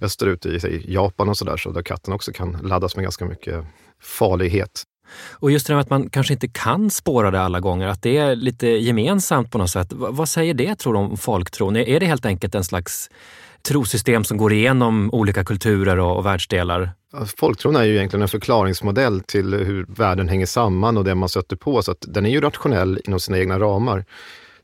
österut, 0.00 0.46
i 0.46 0.48
i 0.48 0.94
Japan 0.94 1.28
och 1.28 1.36
sådär, 1.36 1.56
så 1.56 1.70
där 1.70 1.82
katten 1.82 2.14
också 2.14 2.32
kan 2.32 2.52
laddas 2.62 2.96
med 2.96 3.02
ganska 3.02 3.24
mycket 3.24 3.64
farlighet. 4.02 4.84
Och 5.32 5.50
just 5.50 5.66
det 5.66 5.72
här 5.72 5.76
med 5.76 5.82
att 5.82 5.90
man 5.90 6.10
kanske 6.10 6.32
inte 6.32 6.48
kan 6.48 6.90
spåra 6.90 7.30
det 7.30 7.40
alla 7.40 7.60
gånger, 7.60 7.88
att 7.88 8.02
det 8.02 8.16
är 8.16 8.36
lite 8.36 8.66
gemensamt 8.66 9.50
på 9.50 9.58
något 9.58 9.70
sätt. 9.70 9.92
V- 9.92 10.06
vad 10.10 10.28
säger 10.28 10.54
det 10.54 10.74
tror 10.78 10.92
du 10.92 10.98
om 10.98 11.16
folktron? 11.16 11.76
Är 11.76 12.00
det 12.00 12.06
helt 12.06 12.26
enkelt 12.26 12.54
en 12.54 12.64
slags 12.64 13.10
trosystem 13.62 14.24
som 14.24 14.36
går 14.36 14.52
igenom 14.52 15.10
olika 15.12 15.44
kulturer 15.44 15.98
och, 15.98 16.16
och 16.16 16.26
världsdelar? 16.26 16.90
Folktron 17.36 17.76
är 17.76 17.84
ju 17.84 17.96
egentligen 17.96 18.22
en 18.22 18.28
förklaringsmodell 18.28 19.20
till 19.20 19.54
hur 19.54 19.86
världen 19.88 20.28
hänger 20.28 20.46
samman 20.46 20.98
och 20.98 21.04
det 21.04 21.14
man 21.14 21.28
stöter 21.28 21.56
på. 21.56 21.82
Så 21.82 21.90
att 21.92 22.04
den 22.08 22.26
är 22.26 22.30
ju 22.30 22.40
rationell 22.40 23.00
inom 23.04 23.20
sina 23.20 23.38
egna 23.38 23.58
ramar. 23.58 24.04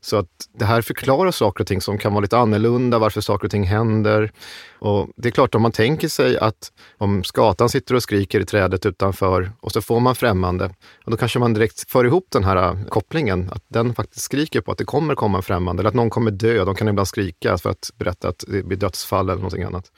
Så 0.01 0.17
att 0.17 0.27
det 0.53 0.65
här 0.65 0.81
förklarar 0.81 1.31
saker 1.31 1.63
och 1.63 1.67
ting 1.67 1.81
som 1.81 1.97
kan 1.97 2.13
vara 2.13 2.21
lite 2.21 2.37
annorlunda, 2.37 2.99
varför 2.99 3.21
saker 3.21 3.45
och 3.45 3.51
ting 3.51 3.63
händer. 3.63 4.31
Och 4.79 5.09
det 5.15 5.29
är 5.29 5.31
klart, 5.31 5.55
om 5.55 5.61
man 5.61 5.71
tänker 5.71 6.07
sig 6.07 6.37
att 6.37 6.71
om 6.97 7.23
skatan 7.23 7.69
sitter 7.69 7.95
och 7.95 8.03
skriker 8.03 8.39
i 8.39 8.45
trädet 8.45 8.85
utanför 8.85 9.51
och 9.61 9.71
så 9.71 9.81
får 9.81 9.99
man 9.99 10.15
främmande, 10.15 10.65
och 11.05 11.11
då 11.11 11.17
kanske 11.17 11.39
man 11.39 11.53
direkt 11.53 11.91
för 11.91 12.05
ihop 12.05 12.27
den 12.29 12.43
här 12.43 12.55
äh, 12.55 12.85
kopplingen, 12.89 13.49
att 13.51 13.63
den 13.67 13.95
faktiskt 13.95 14.25
skriker 14.25 14.61
på 14.61 14.71
att 14.71 14.77
det 14.77 14.85
kommer 14.85 15.15
komma 15.15 15.37
en 15.37 15.43
främmande, 15.43 15.81
eller 15.81 15.89
att 15.89 15.95
någon 15.95 16.09
kommer 16.09 16.31
dö. 16.31 16.65
De 16.65 16.75
kan 16.75 16.87
ibland 16.87 17.07
skrika 17.07 17.57
för 17.57 17.69
att 17.69 17.91
berätta 17.97 18.29
att 18.29 18.43
det 18.47 18.63
blir 18.63 18.77
dödsfall 18.77 19.29
eller 19.29 19.41
någonting 19.41 19.63
annat. 19.63 19.91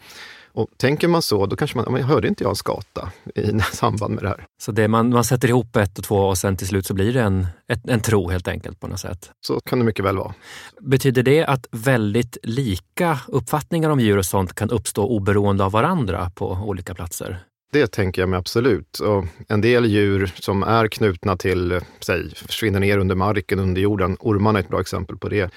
Och 0.53 0.68
tänker 0.77 1.07
man 1.07 1.21
så, 1.21 1.45
då 1.45 1.56
kanske 1.56 1.77
man, 1.77 1.86
"Ja, 1.88 1.92
men 1.92 2.03
hörde 2.03 2.27
inte 2.27 2.44
jag 2.44 2.57
skata 2.57 3.12
i 3.36 3.60
samband 3.74 4.13
med 4.13 4.24
det 4.24 4.29
här? 4.29 4.46
Så 4.62 4.72
det, 4.72 4.88
man, 4.88 5.10
man 5.10 5.24
sätter 5.24 5.48
ihop 5.48 5.75
ett 5.75 5.98
och 5.98 6.03
två 6.03 6.15
och 6.27 6.38
sen 6.38 6.58
till 6.58 6.67
slut 6.67 6.86
så 6.86 6.93
blir 6.93 7.13
det 7.13 7.22
en, 7.22 7.48
ett, 7.67 7.89
en 7.89 8.01
tro 8.01 8.29
helt 8.29 8.48
enkelt 8.48 8.79
på 8.79 8.88
något 8.88 9.00
sätt. 9.00 9.31
Så 9.48 9.60
kan 9.60 9.79
det 9.79 9.86
mycket 9.86 10.05
väl 10.05 10.17
vara. 10.17 10.34
Betyder 10.81 11.24
det 11.24 11.46
att 11.46 11.67
väldigt 11.72 12.38
lika 12.43 13.20
uppfattningar 13.27 13.89
om 13.89 14.00
djur 14.00 14.17
och 14.17 14.25
sånt 14.25 14.55
kan 14.55 14.70
uppstå 14.70 15.05
oberoende 15.05 15.63
av 15.63 15.72
varandra 15.72 16.31
på 16.36 16.51
olika 16.51 16.93
platser? 16.96 17.39
Det 17.74 17.88
tänker 17.91 18.22
jag 18.22 18.29
mig 18.29 18.38
absolut. 18.39 19.00
Och 19.00 19.25
en 19.48 19.62
del 19.62 19.86
djur 19.86 20.31
som 20.39 20.63
är 20.63 20.88
knutna 20.88 21.38
till, 21.38 21.79
säg, 22.00 22.36
försvinner 22.36 22.79
ner 22.79 22.98
under 22.98 23.15
marken, 23.15 23.60
under 23.60 23.81
jorden, 23.81 24.17
ormarna 24.20 24.60
är 24.60 24.63
ett 24.63 24.70
bra 24.70 24.81
exempel 24.81 25.17
på 25.17 25.29
det, 25.29 25.51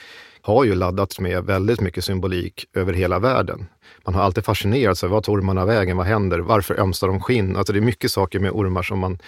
har 0.46 0.64
ju 0.64 0.74
laddats 0.74 1.20
med 1.20 1.44
väldigt 1.44 1.80
mycket 1.80 2.04
symbolik 2.04 2.66
över 2.74 2.92
hela 2.92 3.18
världen. 3.18 3.66
Man 4.04 4.14
har 4.14 4.22
alltid 4.22 4.44
fascinerats 4.44 5.04
av 5.04 5.10
vad 5.10 5.24
tar 5.24 5.32
ormarna 5.32 5.64
vägen, 5.64 5.96
vad 5.96 6.06
händer, 6.06 6.38
varför 6.38 6.80
ömsar 6.80 7.08
de 7.08 7.20
skinn? 7.20 7.56
Alltså 7.56 7.72
det 7.72 7.78
är 7.78 7.80
mycket 7.80 8.10
saker 8.10 8.40
med 8.40 8.50
ormar 8.50 8.82
som 8.82 8.98
man 8.98 9.18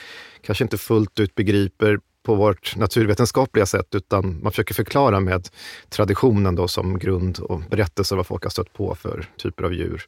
kanske 0.42 0.64
inte 0.64 0.78
fullt 0.78 1.20
ut 1.20 1.34
begriper 1.34 1.98
på 2.22 2.34
vårt 2.34 2.76
naturvetenskapliga 2.76 3.66
sätt, 3.66 3.94
utan 3.94 4.42
man 4.42 4.52
försöker 4.52 4.74
förklara 4.74 5.20
med 5.20 5.48
traditionen 5.88 6.54
då 6.54 6.68
som 6.68 6.98
grund 6.98 7.38
och 7.38 7.60
berättelser 7.70 8.16
vad 8.16 8.26
folk 8.26 8.42
har 8.42 8.50
stött 8.50 8.72
på 8.72 8.94
för 8.94 9.26
typer 9.36 9.64
av 9.64 9.74
djur. 9.74 10.06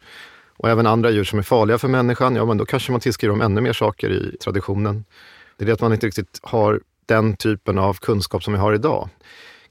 Och 0.57 0.69
även 0.69 0.87
andra 0.87 1.11
djur 1.11 1.25
som 1.25 1.39
är 1.39 1.43
farliga 1.43 1.79
för 1.79 1.89
människan, 1.89 2.37
ja 2.37 2.45
men 2.45 2.57
då 2.57 2.65
kanske 2.65 2.93
man 2.93 3.01
tillskriver 3.01 3.33
dem 3.33 3.41
ännu 3.41 3.61
mer 3.61 3.73
saker 3.73 4.11
i 4.11 4.37
traditionen. 4.37 5.05
Det 5.57 5.65
är 5.65 5.67
det 5.67 5.73
att 5.73 5.81
man 5.81 5.93
inte 5.93 6.07
riktigt 6.07 6.41
har 6.43 6.81
den 7.07 7.37
typen 7.37 7.79
av 7.79 7.95
kunskap 7.95 8.45
som 8.45 8.53
vi 8.53 8.59
har 8.59 8.75
idag. 8.75 9.09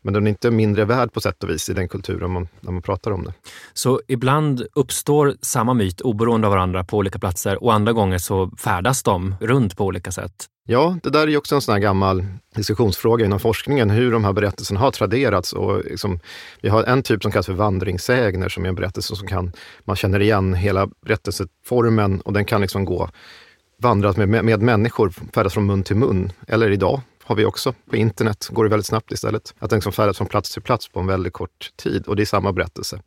Men 0.07 0.13
den 0.13 0.27
är 0.27 0.29
inte 0.29 0.51
mindre 0.51 0.85
värd 0.85 1.13
på 1.13 1.21
sätt 1.21 1.43
och 1.43 1.49
vis 1.49 1.69
i 1.69 1.73
den 1.73 1.87
kulturen 1.87 2.31
man, 2.31 2.47
när 2.61 2.71
man 2.71 2.81
pratar 2.81 3.11
om 3.11 3.23
det. 3.23 3.33
Så 3.73 4.01
ibland 4.07 4.67
uppstår 4.73 5.35
samma 5.41 5.73
myt 5.73 6.01
oberoende 6.01 6.47
av 6.47 6.53
varandra 6.53 6.83
på 6.83 6.97
olika 6.97 7.19
platser 7.19 7.63
och 7.63 7.73
andra 7.73 7.93
gånger 7.93 8.17
så 8.17 8.51
färdas 8.57 9.03
de 9.03 9.35
runt 9.39 9.77
på 9.77 9.85
olika 9.85 10.11
sätt. 10.11 10.45
Ja, 10.67 10.97
det 11.03 11.09
där 11.09 11.21
är 11.21 11.27
ju 11.27 11.37
också 11.37 11.55
en 11.55 11.61
sån 11.61 11.73
här 11.73 11.79
gammal 11.79 12.25
diskussionsfråga 12.55 13.25
inom 13.25 13.39
forskningen, 13.39 13.89
hur 13.89 14.11
de 14.11 14.23
här 14.23 14.33
berättelserna 14.33 14.79
har 14.79 14.91
traderats. 14.91 15.53
Och 15.53 15.85
liksom, 15.85 16.19
vi 16.61 16.69
har 16.69 16.83
en 16.83 17.03
typ 17.03 17.23
som 17.23 17.31
kallas 17.31 17.45
för 17.45 17.53
vandringssägner, 17.53 18.49
som 18.49 18.65
är 18.65 18.69
en 18.69 18.75
berättelse 18.75 19.15
som 19.15 19.27
kan, 19.27 19.51
man 19.83 19.95
känner 19.95 20.19
igen 20.19 20.53
hela 20.53 20.87
berättelseformen 21.05 22.21
och 22.21 22.33
den 22.33 22.45
kan 22.45 22.61
liksom 22.61 22.85
gå 22.85 23.09
vandrat 23.81 24.17
med, 24.17 24.29
med 24.29 24.61
människor, 24.61 25.09
färdas 25.33 25.53
från 25.53 25.65
mun 25.65 25.83
till 25.83 25.95
mun. 25.95 26.31
Eller 26.47 26.71
idag 26.71 27.01
har 27.27 27.36
vi 27.36 27.46
också 27.46 27.74
på 27.89 27.96
internet, 27.96 28.48
går 28.51 28.63
det 28.63 28.69
väldigt 28.69 28.86
snabbt 28.86 29.12
istället. 29.12 29.53
Att 29.60 29.69
den 29.69 29.77
liksom 29.77 29.91
färdas 29.91 30.17
från 30.17 30.27
plats 30.27 30.53
till 30.53 30.62
plats 30.62 30.88
på 30.88 31.00
en 31.00 31.07
väldigt 31.07 31.34
kort 31.34 31.72
tid 31.75 32.07
och 32.07 32.15
det 32.15 32.24
är 32.24 32.25
samma 32.25 32.51
berättelse. 32.51 33.01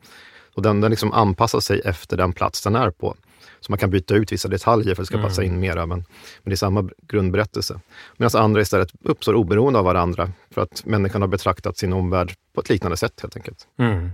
Och 0.54 0.62
den, 0.62 0.80
den 0.80 0.90
liksom 0.90 1.12
anpassar 1.12 1.60
sig 1.60 1.80
efter 1.84 2.16
den 2.16 2.32
plats 2.32 2.62
den 2.62 2.76
är 2.76 2.90
på. 2.90 3.16
Så 3.60 3.72
man 3.72 3.78
kan 3.78 3.90
byta 3.90 4.14
ut 4.14 4.32
vissa 4.32 4.48
detaljer 4.48 4.94
för 4.94 5.02
att 5.02 5.08
det 5.08 5.16
ska 5.16 5.22
passa 5.22 5.42
in 5.42 5.60
mera, 5.60 5.86
men, 5.86 5.98
men 6.42 6.50
det 6.50 6.52
är 6.52 6.56
samma 6.56 6.88
grundberättelse. 7.02 7.80
Medan 8.16 8.42
andra 8.42 8.60
istället 8.60 8.88
uppstår 9.04 9.34
oberoende 9.34 9.78
av 9.78 9.84
varandra 9.84 10.32
för 10.50 10.62
att 10.62 10.84
människan 10.86 11.20
har 11.20 11.28
betraktat 11.28 11.78
sin 11.78 11.92
omvärld 11.92 12.32
på 12.54 12.60
ett 12.60 12.68
liknande 12.68 12.96
sätt 12.96 13.20
helt 13.20 13.36
enkelt. 13.36 13.66
Mm. 13.78 14.10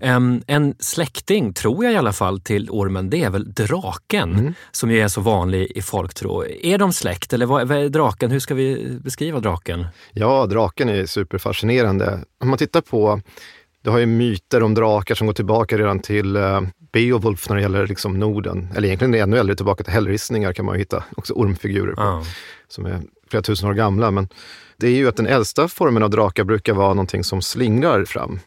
En 0.00 0.74
släkting, 0.78 1.52
tror 1.52 1.84
jag 1.84 1.92
i 1.92 1.96
alla 1.96 2.12
fall, 2.12 2.40
till 2.40 2.70
ormen, 2.70 3.10
det 3.10 3.22
är 3.22 3.30
väl 3.30 3.52
draken 3.52 4.32
mm. 4.32 4.54
som 4.70 4.90
ju 4.90 5.00
är 5.00 5.08
så 5.08 5.20
vanlig 5.20 5.72
i 5.74 5.82
folktro. 5.82 6.44
Är 6.62 6.78
de 6.78 6.92
släkt 6.92 7.32
eller 7.32 7.46
vad, 7.46 7.68
vad 7.68 7.78
är 7.78 7.88
draken? 7.88 8.30
Hur 8.30 8.40
ska 8.40 8.54
vi 8.54 8.98
beskriva 9.04 9.40
draken? 9.40 9.86
Ja, 10.12 10.46
draken 10.46 10.88
är 10.88 11.06
superfascinerande. 11.06 12.20
Om 12.40 12.48
man 12.48 12.58
tittar 12.58 12.80
på 12.80 13.20
du 13.86 13.90
har 13.90 13.98
ju 13.98 14.06
myter 14.06 14.62
om 14.62 14.74
drakar 14.74 15.14
som 15.14 15.26
går 15.26 15.34
tillbaka 15.34 15.78
redan 15.78 16.00
till 16.00 16.36
uh, 16.36 16.60
Beowulf 16.92 17.48
när 17.48 17.56
det 17.56 17.62
gäller 17.62 17.86
liksom 17.86 18.18
Norden. 18.18 18.68
Eller 18.76 18.88
egentligen 18.88 19.14
ännu 19.14 19.38
äldre, 19.38 19.56
tillbaka 19.56 19.84
till 19.84 19.92
hällristningar 19.92 20.52
kan 20.52 20.64
man 20.64 20.74
ju 20.74 20.78
hitta 20.78 21.04
också 21.16 21.34
ormfigurer 21.34 21.94
på, 21.94 22.02
ah. 22.02 22.24
som 22.68 22.86
är 22.86 23.02
flera 23.30 23.42
tusen 23.42 23.68
år 23.68 23.74
gamla. 23.74 24.10
Men 24.10 24.28
det 24.76 24.86
är 24.86 24.92
ju 24.92 25.08
att 25.08 25.16
den 25.16 25.26
äldsta 25.26 25.68
formen 25.68 26.02
av 26.02 26.10
drakar 26.10 26.44
brukar 26.44 26.74
vara 26.74 26.88
någonting 26.88 27.24
som 27.24 27.42
slingrar 27.42 28.04
fram. 28.04 28.40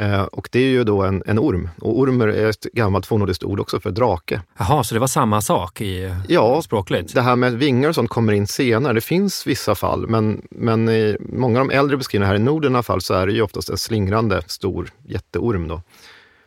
Eh, 0.00 0.22
och 0.22 0.48
det 0.52 0.58
är 0.58 0.70
ju 0.70 0.84
då 0.84 1.02
en, 1.02 1.22
en 1.26 1.38
orm. 1.38 1.68
Och 1.80 1.98
ormer 1.98 2.28
är 2.28 2.50
ett 2.50 2.62
gammalt 2.72 3.06
fornnordiskt 3.06 3.44
ord 3.44 3.60
också 3.60 3.80
för 3.80 3.90
drake. 3.90 4.42
Jaha, 4.58 4.84
så 4.84 4.94
det 4.94 5.00
var 5.00 5.06
samma 5.06 5.40
sak 5.40 5.80
i 5.80 6.14
ja, 6.28 6.62
språkligt? 6.62 7.14
det 7.14 7.20
här 7.20 7.36
med 7.36 7.58
vingar 7.58 7.88
och 7.88 7.94
sånt 7.94 8.10
kommer 8.10 8.32
in 8.32 8.46
senare. 8.46 8.92
Det 8.92 9.00
finns 9.00 9.46
vissa 9.46 9.74
fall, 9.74 10.06
men, 10.08 10.42
men 10.50 10.88
i 10.88 11.16
många 11.20 11.60
av 11.60 11.68
de 11.68 11.74
äldre 11.74 11.96
beskrivningarna 11.96 12.32
här 12.32 12.40
i 12.40 12.44
Norden 12.44 12.72
i 12.72 12.74
alla 12.74 12.82
fall 12.82 13.00
så 13.00 13.14
är 13.14 13.26
det 13.26 13.32
ju 13.32 13.42
oftast 13.42 13.70
en 13.70 13.78
slingrande 13.78 14.42
stor 14.46 14.90
jätteorm. 15.06 15.68
Då 15.68 15.82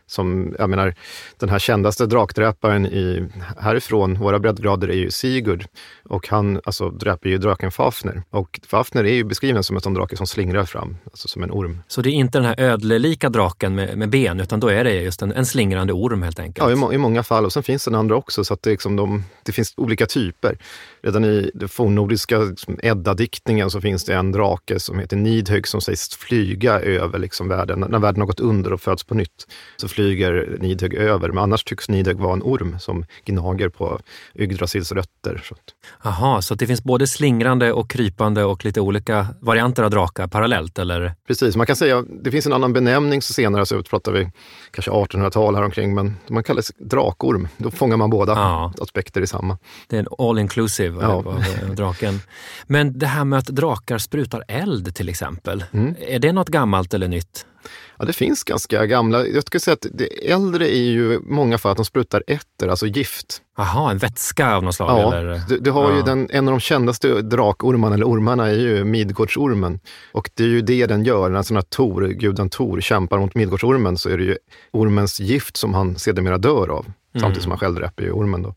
som, 0.07 0.55
jag 0.59 0.69
menar, 0.69 0.95
den 1.39 1.49
här 1.49 1.59
kändaste 1.59 2.05
drakdräparen 2.05 2.85
i, 2.85 3.27
härifrån, 3.57 4.19
våra 4.19 4.39
breddgrader, 4.39 4.87
är 4.87 4.97
ju 4.97 5.11
Sigurd. 5.11 5.65
Och 6.03 6.27
han 6.27 6.61
alltså, 6.63 6.89
dräper 6.89 7.29
ju 7.29 7.37
draken 7.37 7.71
Fafner. 7.71 8.23
Och 8.29 8.59
Fafner 8.67 9.03
är 9.03 9.13
ju 9.13 9.23
beskriven 9.23 9.63
som 9.63 9.75
en 9.75 9.81
sån 9.81 9.93
drake 9.93 10.17
som 10.17 10.27
slingrar 10.27 10.65
fram, 10.65 10.97
alltså 11.05 11.27
som 11.27 11.43
en 11.43 11.51
orm. 11.51 11.79
Så 11.87 12.01
det 12.01 12.09
är 12.09 12.13
inte 12.13 12.37
den 12.37 12.45
här 12.45 12.59
ödlelika 12.59 13.29
draken 13.29 13.75
med, 13.75 13.97
med 13.97 14.09
ben, 14.09 14.39
utan 14.39 14.59
då 14.59 14.67
är 14.67 14.83
det 14.83 14.93
just 14.93 15.21
en, 15.21 15.31
en 15.31 15.45
slingrande 15.45 15.93
orm 15.93 16.23
helt 16.23 16.39
enkelt? 16.39 16.67
Ja, 16.67 16.71
i, 16.71 16.75
må, 16.75 16.93
i 16.93 16.97
många 16.97 17.23
fall. 17.23 17.45
Och 17.45 17.53
sen 17.53 17.63
finns 17.63 17.85
den 17.85 17.95
andra 17.95 18.15
också, 18.15 18.43
så 18.43 18.53
att 18.53 18.61
det, 18.61 18.69
liksom 18.69 18.95
de, 18.95 19.23
det 19.43 19.51
finns 19.51 19.73
olika 19.77 20.05
typer. 20.05 20.57
Redan 21.01 21.25
i 21.25 21.51
den 21.53 21.69
fornnordiska 21.69 22.37
liksom, 22.37 22.79
Edda-diktningen 22.83 23.69
så 23.69 23.81
finns 23.81 24.05
det 24.05 24.15
en 24.15 24.31
drake 24.31 24.79
som 24.79 24.99
heter 24.99 25.17
Nidhögg 25.17 25.67
som 25.67 25.81
sägs 25.81 26.15
flyga 26.15 26.79
över 26.79 27.19
liksom, 27.19 27.47
världen. 27.47 27.85
När 27.89 27.99
världen 27.99 28.21
har 28.21 28.27
gått 28.27 28.39
under 28.39 28.73
och 28.73 28.81
föds 28.81 29.03
på 29.03 29.15
nytt 29.15 29.47
så 29.77 29.87
flyger 29.87 30.02
Nidhögg 30.59 30.93
över. 30.93 31.29
Men 31.29 31.43
annars 31.43 31.63
tycks 31.63 31.89
Nidhögg 31.89 32.17
vara 32.17 32.33
en 32.33 32.43
orm 32.43 32.79
som 32.79 33.05
gnager 33.25 33.69
på 33.69 33.99
Yggdrasils 34.35 34.91
rötter. 34.91 35.43
Jaha, 36.03 36.41
så 36.41 36.55
det 36.55 36.67
finns 36.67 36.83
både 36.83 37.07
slingrande 37.07 37.73
och 37.73 37.89
krypande 37.89 38.43
och 38.43 38.65
lite 38.65 38.81
olika 38.81 39.27
varianter 39.39 39.83
av 39.83 39.89
drakar 39.89 40.27
parallellt? 40.27 40.79
Eller? 40.79 41.15
Precis, 41.27 41.55
man 41.55 41.65
kan 41.65 41.75
säga 41.75 42.03
det 42.23 42.31
finns 42.31 42.45
en 42.45 42.53
annan 42.53 42.73
benämning 42.73 43.21
så 43.21 43.33
senare, 43.33 43.65
så 43.65 43.83
pratar 43.83 44.11
vi 44.11 44.31
kanske 44.71 44.91
1800-tal 44.91 45.55
häromkring, 45.55 45.95
men 45.95 46.15
man 46.27 46.43
kallas 46.43 46.71
drakorm. 46.77 47.47
Då 47.57 47.71
fångar 47.71 47.97
man 47.97 48.09
båda 48.09 48.33
ja. 48.33 48.73
aspekter 48.81 49.21
i 49.21 49.27
samma. 49.27 49.57
Det 49.87 49.95
är 49.95 49.99
en 49.99 50.07
all 50.17 50.39
inclusive 50.39 51.01
ja. 51.01 51.07
av, 51.07 51.27
av 51.27 51.75
draken. 51.75 52.19
Men 52.67 52.99
det 52.99 53.07
här 53.07 53.25
med 53.25 53.39
att 53.39 53.47
drakar 53.47 53.97
sprutar 53.97 54.43
eld 54.47 54.95
till 54.95 55.09
exempel, 55.09 55.63
mm. 55.71 55.95
är 55.99 56.19
det 56.19 56.31
något 56.31 56.49
gammalt 56.49 56.93
eller 56.93 57.07
nytt? 57.07 57.45
Ja, 57.97 58.05
det 58.05 58.13
finns 58.13 58.43
ganska 58.43 58.85
gamla. 58.85 59.27
Jag 59.27 59.43
skulle 59.43 59.61
säga 59.61 59.73
att 59.73 59.87
det 59.93 60.31
äldre 60.31 60.75
är 60.75 60.83
ju 60.83 61.19
många 61.19 61.57
fall 61.57 61.71
att 61.71 61.77
de 61.77 61.85
sprutar 61.85 62.23
etter, 62.27 62.67
alltså 62.67 62.87
gift. 62.87 63.41
Jaha, 63.57 63.91
en 63.91 63.97
vätska 63.97 64.55
av 64.55 64.63
något 64.63 64.75
slag? 64.75 64.89
Ja, 64.89 65.15
eller? 65.15 65.41
Du, 65.49 65.57
du 65.57 65.71
har 65.71 65.91
ja. 65.91 65.97
ju 65.97 66.01
den, 66.01 66.27
en 66.31 66.47
av 66.47 66.51
de 66.51 66.59
kändaste 66.59 67.21
drakormarna, 67.21 67.95
eller 67.95 68.07
ormarna, 68.07 68.47
är 68.47 68.55
ju 68.55 68.83
Midgårdsormen. 68.83 69.79
Och 70.11 70.29
det 70.33 70.43
är 70.43 70.47
ju 70.47 70.61
det 70.61 70.85
den 70.85 71.03
gör. 71.03 71.29
När 71.29 71.41
sådana 71.41 71.61
Tor, 71.61 72.07
guden 72.07 72.49
Tor, 72.49 72.81
kämpar 72.81 73.19
mot 73.19 73.35
Midgårdsormen 73.35 73.97
så 73.97 74.09
är 74.09 74.17
det 74.17 74.23
ju 74.23 74.37
ormens 74.71 75.19
gift 75.19 75.57
som 75.57 75.73
han 75.73 75.95
sedermera 75.95 76.37
dör 76.37 76.69
av. 76.69 76.85
Mm. 76.85 77.21
Samtidigt 77.21 77.43
som 77.43 77.51
han 77.51 77.59
själv 77.59 77.75
dräper 77.75 78.11
ormen. 78.11 78.41
Då. 78.41 78.55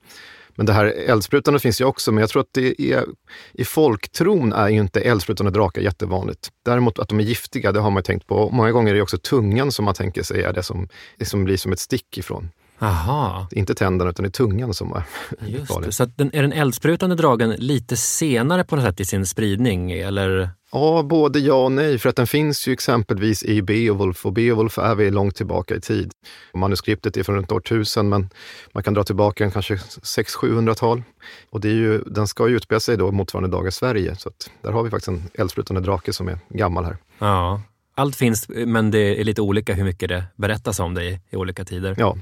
Men 0.56 0.66
det 0.66 0.72
här 0.72 0.86
eldsprutandet 0.86 1.62
finns 1.62 1.80
ju 1.80 1.84
också, 1.84 2.12
men 2.12 2.20
jag 2.20 2.30
tror 2.30 2.42
att 2.42 2.52
det 2.52 2.82
är, 2.82 3.04
i 3.52 3.64
folktron 3.64 4.52
är 4.52 4.68
ju 4.68 4.78
inte 4.78 5.00
eldsprutande 5.00 5.52
drakar 5.52 5.82
jättevanligt. 5.82 6.50
Däremot 6.64 6.98
att 6.98 7.08
de 7.08 7.20
är 7.20 7.24
giftiga, 7.24 7.72
det 7.72 7.80
har 7.80 7.90
man 7.90 8.02
tänkt 8.02 8.26
på. 8.26 8.50
Många 8.50 8.72
gånger 8.72 8.90
är 8.90 8.96
det 8.96 9.02
också 9.02 9.18
tungan 9.18 9.72
som 9.72 9.84
man 9.84 9.94
tänker 9.94 10.22
sig 10.22 10.42
är 10.42 10.52
det 10.52 10.62
som, 10.62 10.88
som 11.22 11.44
blir 11.44 11.56
som 11.56 11.72
ett 11.72 11.80
stick 11.80 12.18
ifrån. 12.18 12.50
Aha. 12.78 13.48
Inte 13.52 13.74
tänderna 13.74 14.10
utan 14.10 14.22
det 14.22 14.28
är 14.28 14.30
tungan 14.30 14.74
som 14.74 14.92
är 14.92 15.02
Just 15.46 15.66
farlig. 15.66 15.94
Så 15.94 16.04
den, 16.04 16.30
är 16.32 16.42
den 16.42 16.52
eldsprutande 16.52 17.16
dragen 17.16 17.50
lite 17.50 17.96
senare 17.96 18.64
på 18.64 18.76
något 18.76 18.84
sätt 18.84 19.00
i 19.00 19.04
sin 19.04 19.26
spridning? 19.26 19.92
Eller? 19.92 20.50
Ja, 20.76 21.02
både 21.02 21.38
ja 21.38 21.64
och 21.64 21.72
nej. 21.72 21.98
För 21.98 22.08
att 22.08 22.16
den 22.16 22.26
finns 22.26 22.68
ju 22.68 22.72
exempelvis 22.72 23.42
i 23.42 23.62
Beowulf 23.62 24.26
och 24.26 24.32
Beowulf 24.32 24.78
är 24.78 24.94
vi 24.94 25.10
långt 25.10 25.36
tillbaka 25.36 25.74
i 25.74 25.80
tid. 25.80 26.12
Manuskriptet 26.54 27.16
är 27.16 27.22
från 27.22 27.36
runt 27.36 27.52
år 27.52 27.60
1000 27.60 28.08
men 28.08 28.30
man 28.72 28.82
kan 28.82 28.94
dra 28.94 29.04
tillbaka 29.04 29.44
en 29.44 29.50
kanske 29.50 29.74
600-700-tal. 29.74 31.02
Och 31.50 31.60
det 31.60 31.68
är 31.68 31.74
ju, 31.74 31.98
den 31.98 32.28
ska 32.28 32.48
ju 32.48 32.56
utspela 32.56 32.80
sig 32.80 32.96
då 32.96 33.12
motsvarande 33.12 33.56
dagar 33.56 33.70
Sverige. 33.70 34.16
Så 34.16 34.30
där 34.62 34.72
har 34.72 34.82
vi 34.82 34.90
faktiskt 34.90 35.08
en 35.08 35.22
eldsprutande 35.34 35.80
drake 35.80 36.12
som 36.12 36.28
är 36.28 36.38
gammal 36.48 36.84
här. 36.84 36.96
Ja, 37.18 37.62
allt 37.94 38.16
finns, 38.16 38.48
men 38.48 38.90
det 38.90 39.20
är 39.20 39.24
lite 39.24 39.42
olika 39.42 39.74
hur 39.74 39.84
mycket 39.84 40.08
det 40.08 40.24
berättas 40.36 40.80
om 40.80 40.94
det 40.94 41.04
i, 41.04 41.20
i 41.30 41.36
olika 41.36 41.64
tider. 41.64 41.94
Ja. 41.98 42.16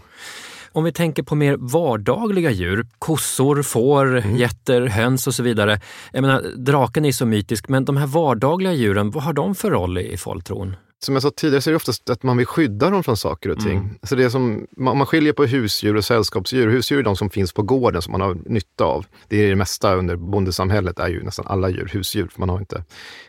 Om 0.75 0.85
vi 0.85 0.93
tänker 0.93 1.23
på 1.23 1.35
mer 1.35 1.57
vardagliga 1.61 2.51
djur, 2.51 2.87
kossor, 2.99 3.63
får, 3.63 4.17
mm. 4.17 4.37
getter, 4.37 4.87
höns 4.87 5.27
och 5.27 5.35
så 5.35 5.43
vidare. 5.43 5.81
Jag 6.13 6.23
menar, 6.23 6.43
draken 6.57 7.05
är 7.05 7.13
så 7.13 7.27
mytisk, 7.27 7.69
men 7.69 7.85
de 7.85 7.97
här 7.97 8.07
vardagliga 8.07 8.73
djuren, 8.73 9.11
vad 9.11 9.23
har 9.23 9.33
de 9.33 9.55
för 9.55 9.71
roll 9.71 9.99
i, 9.99 10.17
folktron? 10.17 10.77
Som 11.05 11.15
jag 11.15 11.23
sa 11.23 11.31
tidigare 11.31 11.61
så 11.61 11.71
är 11.71 11.73
det 11.73 11.77
oftast 11.77 12.11
att 12.11 12.23
man 12.23 12.37
vill 12.37 12.47
skydda 12.47 12.91
dem 12.91 13.05
från 13.05 13.17
saker 13.17 13.51
och 13.51 13.61
ting. 13.61 13.77
Mm. 13.77 13.99
Så 14.03 14.15
det 14.15 14.25
är 14.25 14.29
som, 14.29 14.67
man, 14.77 14.99
man 14.99 15.07
skiljer 15.07 15.33
på 15.33 15.45
husdjur 15.45 15.97
och 15.97 16.05
sällskapsdjur. 16.05 16.69
Husdjur 16.69 16.99
är 16.99 17.03
de 17.03 17.17
som 17.17 17.31
finns 17.31 17.53
på 17.53 17.63
gården 17.63 18.03
som 18.03 18.13
man 18.13 18.21
har 18.21 18.37
nytta 18.47 18.85
av. 18.85 19.07
Det 19.29 19.45
är 19.45 19.49
det 19.49 19.57
mesta 19.57 19.95
under 19.95 20.17
bondesamhället 20.17 20.99
är 20.99 21.09
ju 21.09 21.23
nästan 21.23 21.47
alla 21.47 21.69
djur 21.69 21.91
husdjur. 21.93 22.29
För 22.33 22.41
man, 22.41 22.49
har 22.49 22.59
inte, 22.59 22.85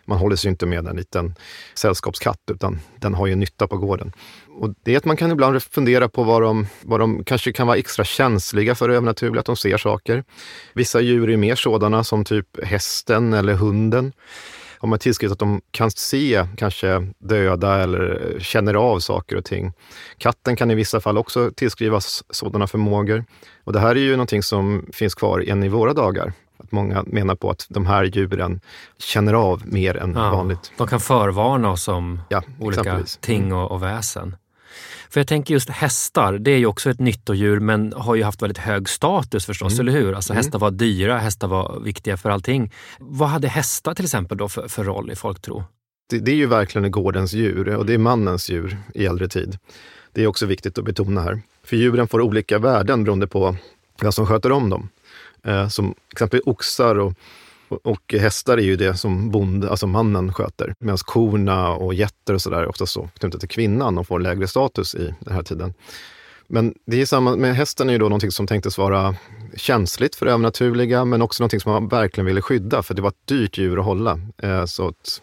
man 0.05 0.17
håller 0.17 0.36
sig 0.36 0.50
inte 0.50 0.65
med 0.65 0.88
en 0.88 0.96
liten 0.96 1.36
sällskapskatt 1.74 2.41
utan 2.51 2.79
den 3.00 3.13
har 3.13 3.27
ju 3.27 3.36
nytta 3.36 3.67
på 3.67 3.77
gården. 3.77 4.12
Och 4.58 4.74
det 4.84 4.94
är 4.94 4.98
att 4.98 5.05
man 5.05 5.17
kan 5.17 5.32
ibland 5.32 5.63
fundera 5.63 6.10
på 6.10 6.24
vad 6.24 6.41
de, 6.41 6.67
vad 6.82 7.00
de 7.00 7.24
kanske 7.24 7.51
kan 7.51 7.67
vara 7.67 7.77
extra 7.77 8.03
känsliga 8.05 8.75
för 8.75 8.88
det 8.88 8.96
övernaturliga, 8.96 9.39
att 9.39 9.46
de 9.46 9.55
ser 9.55 9.77
saker. 9.77 10.24
Vissa 10.74 11.01
djur 11.01 11.29
är 11.29 11.38
mer 11.38 11.55
sådana 11.55 12.03
som 12.03 12.25
typ 12.25 12.63
hästen 12.63 13.34
eller 13.34 13.53
hunden 13.53 14.13
har 14.86 14.89
man 14.89 15.00
tillskrivit 15.00 15.32
att 15.32 15.39
de 15.39 15.62
kan 15.72 15.92
se 15.92 16.48
kanske 16.58 17.08
döda 17.20 17.84
eller 17.84 18.38
känner 18.39 18.74
av 18.74 19.00
saker 19.00 19.36
och 19.36 19.46
ting. 19.46 19.74
Katten 20.18 20.56
kan 20.56 20.72
i 20.72 20.75
vissa 20.75 21.01
fall 21.01 21.18
också 21.18 21.51
tillskrivas 21.56 22.24
sådana 22.30 22.68
förmågor. 22.68 23.25
Och 23.63 23.74
det 23.74 23.80
här 23.80 23.89
är 23.96 24.00
ju 24.00 24.12
någonting 24.12 24.44
som 24.44 24.86
finns 24.94 25.15
kvar 25.15 25.50
än 25.50 25.63
i 25.63 25.70
våra 25.70 25.94
dagar. 25.94 26.34
Att 26.58 26.72
många 26.72 27.04
menar 27.08 27.36
på 27.36 27.50
att 27.50 27.65
de 27.70 27.86
här 27.86 28.04
djuren 28.04 28.62
känner 28.98 29.34
av 29.34 29.62
mer 29.65 29.98
än 29.98 30.13
ja, 30.15 30.32
vanligt. 30.32 30.72
De 30.77 30.88
kan 30.88 31.00
förvarna 31.00 31.72
oss 31.72 31.88
om 31.88 32.20
ja, 32.30 32.44
olika 32.60 33.04
ting 33.22 33.54
och, 33.54 33.72
och 33.72 33.84
väsen. 33.84 34.36
För 35.15 35.19
jag 35.19 35.27
tänker 35.27 35.53
just 35.53 35.69
hästar, 35.69 36.34
det 36.34 36.51
är 36.51 36.57
ju 36.57 36.65
också 36.65 36.89
ett 36.89 37.00
nyttodjur 37.00 37.60
men 37.60 37.93
har 37.93 38.15
ju 38.15 38.24
haft 38.24 38.41
väldigt 38.41 38.57
hög 38.57 38.89
status 38.89 39.45
förstås, 39.45 39.74
mm. 39.74 39.88
eller 39.88 40.00
hur? 40.00 40.13
Alltså 40.13 40.34
mm. 40.34 40.38
hästar 40.38 40.60
var 40.60 40.72
dyra, 40.72 41.17
hästar 41.17 41.48
var 41.48 41.79
viktiga 41.79 42.17
för 42.17 42.29
allting. 42.29 42.72
Vad 43.00 43.29
hade 43.29 43.48
hästar 43.48 43.93
till 43.93 44.05
exempel 44.05 44.38
då 44.38 44.50
för, 44.50 44.67
för 44.67 44.84
roll 44.84 45.12
i 45.12 45.15
folktro? 45.15 45.63
Det, 46.10 46.19
det 46.19 46.31
är 46.31 46.36
ju 46.36 46.45
verkligen 46.45 46.91
gårdens 46.91 47.34
djur 47.34 47.75
och 47.75 47.86
det 47.86 47.93
är 47.93 47.98
mannens 47.98 48.50
djur 48.50 48.77
i 48.93 49.05
äldre 49.05 49.27
tid. 49.27 49.57
Det 50.12 50.24
är 50.24 50.27
också 50.27 50.45
viktigt 50.45 50.77
att 50.77 50.86
betona 50.86 51.22
här. 51.22 51.41
För 51.63 51.75
djuren 51.77 52.07
får 52.07 52.22
olika 52.22 52.60
värden 52.60 53.03
beroende 53.03 53.27
på 53.27 53.55
vem 54.01 54.12
som 54.12 54.27
sköter 54.27 54.51
om 54.51 54.69
dem. 54.69 54.89
Eh, 55.43 55.67
som 55.67 55.95
exempelvis 56.12 56.48
oxar 56.48 56.95
och 56.95 57.13
och 57.69 58.13
hästar 58.13 58.57
är 58.57 58.62
ju 58.62 58.75
det 58.75 58.98
som 58.98 59.31
bond, 59.31 59.65
alltså 59.65 59.88
mannen 59.88 60.34
sköter. 60.34 60.74
Medan 60.79 60.98
korna 60.98 61.69
och 61.69 61.93
getter 61.93 62.34
och 62.34 62.41
sådär 62.41 62.57
är 62.57 62.67
oftast 62.67 62.93
så 62.93 63.10
knutet 63.19 63.39
till 63.39 63.50
kvinnan 63.50 63.98
och 63.98 64.07
får 64.07 64.19
lägre 64.19 64.48
status 64.48 64.95
i 64.95 65.13
den 65.19 65.34
här 65.34 65.43
tiden. 65.43 65.74
Men 66.48 66.74
det 66.86 67.01
är 67.01 67.05
samma 67.05 67.36
med 67.36 67.55
hästen 67.55 67.89
är 67.89 67.93
ju 67.93 68.00
då 68.00 68.05
någonting 68.05 68.31
som 68.31 68.48
tänktes 68.48 68.77
vara 68.77 69.15
känsligt 69.55 70.15
för 70.15 70.25
det 70.25 70.31
övernaturliga, 70.31 71.05
men 71.05 71.22
också 71.22 71.43
någonting 71.43 71.60
som 71.60 71.72
man 71.72 71.88
verkligen 71.88 72.25
ville 72.25 72.41
skydda, 72.41 72.84
för 72.84 72.93
det 72.93 73.01
var 73.01 73.10
ett 73.10 73.27
dyrt 73.27 73.57
djur 73.57 73.79
att 73.79 73.86
hålla. 73.86 74.19
Eh, 74.38 74.65
så 74.65 74.88
att 74.88 75.22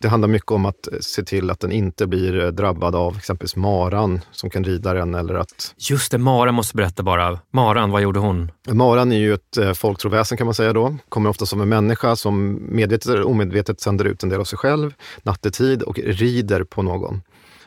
det 0.00 0.08
handlar 0.08 0.28
mycket 0.28 0.50
om 0.50 0.66
att 0.66 0.88
se 1.00 1.22
till 1.22 1.50
att 1.50 1.60
den 1.60 1.72
inte 1.72 2.06
blir 2.06 2.50
drabbad 2.50 2.94
av 2.94 3.16
exempelvis 3.16 3.56
maran 3.56 4.20
som 4.30 4.50
kan 4.50 4.64
rida 4.64 4.94
den 4.94 5.14
eller 5.14 5.34
att... 5.34 5.74
Just 5.76 6.12
det, 6.12 6.18
Maran 6.18 6.54
måste 6.54 6.76
berätta 6.76 7.02
bara. 7.02 7.38
Maran, 7.50 7.90
vad 7.90 8.02
gjorde 8.02 8.20
hon? 8.20 8.52
Maran 8.68 9.12
är 9.12 9.18
ju 9.18 9.34
ett 9.34 9.56
eh, 9.56 9.72
folktroväsen 9.72 10.38
kan 10.38 10.44
man 10.44 10.54
säga 10.54 10.72
då. 10.72 10.96
Kommer 11.08 11.30
ofta 11.30 11.46
som 11.46 11.60
en 11.60 11.68
människa 11.68 12.16
som 12.16 12.58
medvetet 12.68 13.06
eller 13.06 13.26
omedvetet 13.26 13.80
sänder 13.80 14.04
ut 14.04 14.22
en 14.22 14.28
del 14.28 14.40
av 14.40 14.44
sig 14.44 14.58
själv 14.58 14.94
nattetid 15.22 15.82
och 15.82 15.98
rider 15.98 16.64
på 16.64 16.82
någon. 16.82 17.22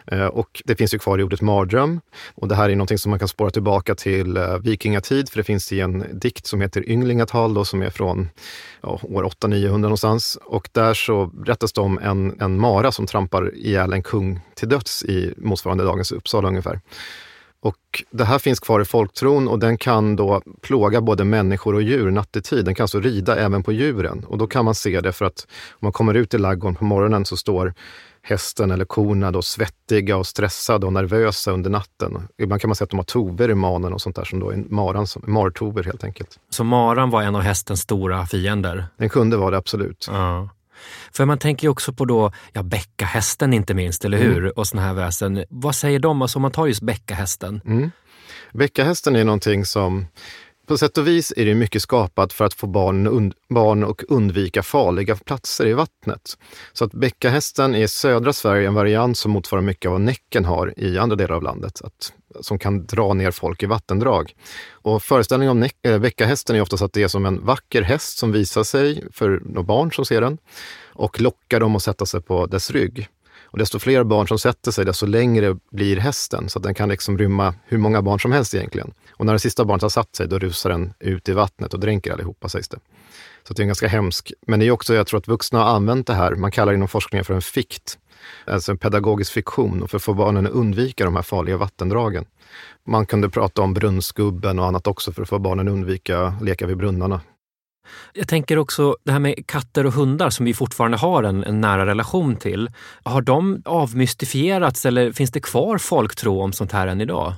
Eh, 0.08 0.26
och 0.26 0.62
det 0.66 0.76
finns 0.76 0.94
ju 0.94 1.00
kvar 1.00 1.20
i 1.20 1.24
ordet 1.24 1.42
mardröm. 1.42 2.02
Och 2.36 2.48
det 2.48 2.56
här 2.56 2.70
är 2.70 2.76
någonting 2.76 2.98
som 2.98 3.10
man 3.10 3.20
kan 3.20 3.28
spåra 3.28 3.50
tillbaka 3.50 3.96
till 3.96 4.38
eh, 4.38 4.58
vikingatid, 4.58 5.30
för 5.30 5.38
det 5.38 5.44
finns 5.44 5.72
i 5.72 5.80
en 5.80 6.06
dikt 6.14 6.46
som 6.46 6.62
heter 6.62 6.90
Ynglingatal, 6.90 7.54
då, 7.54 7.66
som 7.66 7.82
är 7.82 7.90
från 7.90 8.30
ja, 8.82 9.00
år 9.04 9.24
800-900 9.24 9.78
någonstans. 9.78 10.38
Och 10.46 10.70
där 10.72 10.94
så 10.94 11.26
berättas 11.26 11.74
det 11.74 11.82
om 11.82 12.00
en, 12.00 12.42
en 12.42 12.60
mara 12.60 12.92
som 12.92 13.08
trampar 13.08 13.56
ihjäl 13.56 13.94
en 13.94 14.04
kung 14.04 14.40
till 14.56 14.70
döds 14.70 15.04
i 15.04 15.34
motsvarande 15.38 15.84
dagens 15.84 16.12
Uppsala 16.12 16.48
ungefär. 16.48 16.80
Och 17.62 18.04
det 18.12 18.26
här 18.26 18.40
finns 18.40 18.60
kvar 18.60 18.82
i 18.82 18.86
folktron 18.86 19.48
och 19.48 19.60
den 19.60 19.78
kan 19.78 20.16
då 20.16 20.42
plåga 20.62 21.02
både 21.02 21.24
människor 21.24 21.76
och 21.76 21.82
djur 21.82 22.12
nattetid. 22.12 22.66
Den 22.66 22.76
kan 22.76 22.84
alltså 22.84 23.00
rida 23.00 23.36
även 23.36 23.64
på 23.64 23.72
djuren 23.72 24.26
och 24.28 24.38
då 24.38 24.48
kan 24.48 24.66
man 24.66 24.76
se 24.76 25.02
det 25.02 25.12
för 25.12 25.26
att 25.26 25.48
om 25.72 25.78
man 25.80 25.92
kommer 25.92 26.14
ut 26.14 26.34
i 26.34 26.38
laggården 26.38 26.76
på 26.76 26.86
morgonen 26.86 27.26
så 27.26 27.38
står 27.38 27.74
hästen 28.24 28.72
eller 28.72 28.86
korna 28.86 29.32
då 29.32 29.42
svettiga 29.42 30.18
och 30.18 30.28
stressade 30.28 30.86
och 30.86 30.94
nervösa 30.94 31.52
under 31.52 31.70
natten. 31.70 32.28
Ibland 32.38 32.62
kan 32.62 32.70
man 32.70 32.76
säga 32.76 32.84
att 32.84 32.90
de 32.90 33.00
har 33.00 33.04
tover 33.04 33.50
i 33.50 33.56
manen 33.56 33.94
och 33.94 34.02
sånt 34.02 34.16
där 34.16 34.24
som 34.24 34.40
då 34.40 34.50
är 34.50 34.58
maran, 34.58 35.08
martover 35.24 35.84
helt 35.84 36.04
enkelt. 36.04 36.40
Så 36.50 36.64
maran 36.64 37.10
var 37.10 37.22
en 37.22 37.36
av 37.36 37.42
hästens 37.42 37.82
stora 37.82 38.26
fiender? 38.26 38.86
Den 38.98 39.10
kunde 39.10 39.38
vara 39.38 39.52
det, 39.52 39.58
absolut. 39.58 40.08
Ja. 40.12 40.50
För 41.14 41.26
man 41.26 41.38
tänker 41.38 41.66
ju 41.68 41.70
också 41.72 41.94
på 41.94 42.06
då, 42.06 42.32
ja, 42.54 42.64
bäckahästen 42.64 43.54
inte 43.54 43.74
minst, 43.74 44.06
eller 44.06 44.18
hur? 44.18 44.38
Mm. 44.38 44.52
Och 44.56 44.68
såna 44.68 44.82
här 44.82 44.94
väsen. 44.94 45.46
Vad 45.50 45.76
säger 45.76 46.00
de, 46.00 46.22
alltså 46.22 46.38
om 46.38 46.42
man 46.42 46.52
tar 46.52 46.68
just 46.68 46.82
bäckahästen? 46.82 47.62
Mm. 47.66 47.92
Bäckahästen 48.54 49.16
är 49.16 49.24
någonting 49.24 49.66
som 49.66 50.06
på 50.72 50.78
sätt 50.78 50.98
och 50.98 51.08
vis 51.08 51.34
är 51.38 51.46
det 51.46 51.56
mycket 51.56 51.82
skapat 51.82 52.34
för 52.34 52.46
att 52.46 52.54
få 52.54 52.68
barn, 52.68 53.08
und, 53.08 53.34
barn 53.50 53.84
och 53.84 54.04
undvika 54.10 54.64
farliga 54.64 55.16
platser 55.16 55.66
i 55.66 55.74
vattnet. 55.74 56.38
Så 56.74 56.86
att 56.86 56.92
bäckahästen 56.92 57.76
är 57.76 57.84
i 57.84 57.88
södra 57.88 58.34
Sverige 58.34 58.68
en 58.68 58.74
variant 58.74 59.18
som 59.18 59.32
motsvarar 59.32 59.62
mycket 59.62 59.86
av 59.86 59.92
vad 59.92 60.02
Näcken 60.02 60.46
har 60.46 60.74
i 60.80 60.98
andra 60.98 61.16
delar 61.16 61.36
av 61.36 61.44
landet, 61.44 61.82
att, 61.84 62.14
som 62.40 62.60
kan 62.60 62.86
dra 62.86 63.14
ner 63.14 63.32
folk 63.32 63.64
i 63.64 63.66
vattendrag. 63.66 64.36
Och 64.72 65.04
föreställningen 65.04 65.52
om 65.52 65.60
näck, 65.60 65.76
äh, 65.82 66.00
bäckahästen 66.00 66.56
är 66.56 66.62
oftast 66.62 66.84
att 66.84 66.94
det 66.94 67.04
är 67.04 67.08
som 67.08 67.26
en 67.26 67.46
vacker 67.46 67.82
häst 67.82 68.18
som 68.18 68.32
visar 68.32 68.64
sig 68.64 69.04
för 69.12 69.40
barn 69.64 69.92
som 69.92 70.06
ser 70.06 70.22
den 70.22 70.38
och 70.86 71.22
lockar 71.22 71.60
dem 71.60 71.76
att 71.76 71.84
sätta 71.84 72.06
sig 72.06 72.22
på 72.22 72.46
dess 72.46 72.72
rygg. 72.72 73.08
Och 73.52 73.58
desto 73.58 73.80
fler 73.80 74.04
barn 74.04 74.28
som 74.28 74.40
sätter 74.40 74.72
sig, 74.72 74.86
desto 74.86 75.06
längre 75.06 75.58
blir 75.72 75.98
hästen. 75.98 76.50
Så 76.50 76.60
att 76.60 76.64
den 76.64 76.74
kan 76.74 76.90
liksom 76.90 77.18
rymma 77.18 77.54
hur 77.66 77.78
många 77.78 78.02
barn 78.02 78.20
som 78.20 78.32
helst 78.32 78.56
egentligen. 78.56 78.94
Och 79.12 79.26
när 79.26 79.34
det 79.34 79.40
sista 79.40 79.66
barnet 79.66 79.82
har 79.82 79.90
satt 79.90 80.16
sig, 80.16 80.28
då 80.28 80.40
rusar 80.40 80.70
den 80.70 80.94
ut 81.00 81.30
i 81.30 81.34
vattnet 81.34 81.74
och 81.74 81.80
dränker 81.80 82.14
allihopa, 82.14 82.50
sägs 82.50 82.68
det. 82.70 82.80
Så 83.44 83.54
det 83.54 83.64
är 83.64 83.66
ganska 83.66 83.88
hemskt. 83.88 84.32
Men 84.48 84.60
det 84.60 84.66
är 84.66 84.72
också, 84.72 84.94
jag 84.94 85.08
tror 85.08 85.20
att 85.20 85.28
vuxna 85.28 85.60
har 85.60 85.76
använt 85.76 86.08
det 86.08 86.14
här, 86.14 86.36
man 86.36 86.52
kallar 86.52 86.72
det 86.72 86.76
inom 86.76 86.88
forskningen 86.88 87.26
för 87.26 87.34
en 87.34 87.42
fikt. 87.42 87.98
Alltså 88.46 88.72
en 88.72 88.78
pedagogisk 88.78 89.32
fiktion, 89.32 89.88
för 89.88 89.98
att 89.98 90.04
få 90.04 90.14
barnen 90.14 90.46
att 90.46 90.52
undvika 90.52 91.06
de 91.06 91.16
här 91.16 91.24
farliga 91.24 91.58
vattendragen. 91.58 92.26
Man 92.84 93.06
kunde 93.06 93.30
prata 93.30 93.62
om 93.62 93.74
brunnsgubben 93.74 94.60
och 94.60 94.66
annat 94.66 94.88
också 94.88 95.12
för 95.12 95.22
att 95.22 95.30
få 95.30 95.40
barnen 95.40 95.68
att 95.68 95.72
undvika 95.72 96.36
leka 96.42 96.68
vid 96.68 96.78
brunnarna. 96.78 97.22
Jag 98.14 98.28
tänker 98.28 98.58
också 98.58 98.96
det 99.04 99.12
här 99.12 99.20
med 99.20 99.48
katter 99.48 99.86
och 99.86 99.94
hundar 99.94 100.30
som 100.30 100.46
vi 100.46 100.54
fortfarande 100.54 100.98
har 100.98 101.24
en, 101.24 101.44
en, 101.44 101.62
nära 101.62 101.86
relation 101.86 102.36
till. 102.36 102.70
Har 103.04 103.22
de 103.22 103.62
avmystifierats 103.66 104.86
eller 104.86 105.12
finns 105.12 105.32
det 105.32 105.40
kvar 105.40 105.78
folktro 105.78 106.42
om 106.42 106.54
sånt 106.54 106.72
här 106.72 106.88
än 106.88 107.02
idag? 107.02 107.34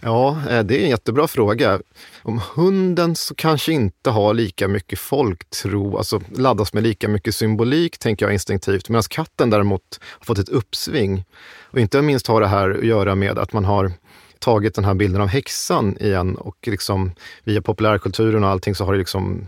Ja, 0.00 0.42
eh, 0.50 0.62
det 0.62 0.80
är 0.80 0.84
en 0.84 0.90
jättebra 0.90 1.28
fråga. 1.28 1.80
Om 2.22 2.40
hunden 2.54 3.16
så 3.16 3.34
kanske 3.34 3.72
inte 3.72 4.10
har 4.10 4.34
lika 4.34 4.68
mycket 4.68 4.98
folktro, 4.98 5.96
alltså 5.96 6.20
laddas 6.36 6.72
med 6.72 6.82
lika 6.82 7.08
mycket 7.08 7.34
symbolik, 7.34 7.98
tänker 7.98 8.26
jag 8.26 8.32
instinktivt. 8.32 8.88
Medan 8.88 9.02
katten 9.02 9.50
däremot 9.50 10.00
har 10.02 10.24
fått 10.24 10.38
ett 10.38 10.48
uppsving. 10.48 11.24
Och 11.60 11.78
inte 11.78 12.02
minst 12.02 12.26
har 12.26 12.40
det 12.40 12.46
här 12.46 12.70
att 12.70 12.84
göra 12.84 13.14
med 13.14 13.38
att 13.38 13.52
man 13.52 13.64
har 13.64 13.92
tagit 14.42 14.74
den 14.74 14.84
här 14.84 14.94
bilden 14.94 15.20
av 15.20 15.28
häxan 15.28 15.96
igen 16.00 16.36
och 16.36 16.56
liksom 16.66 17.12
via 17.44 17.62
populärkulturen 17.62 18.44
och 18.44 18.50
allting 18.50 18.74
så 18.74 18.84
har 18.84 18.92
det 18.92 18.98
liksom 18.98 19.46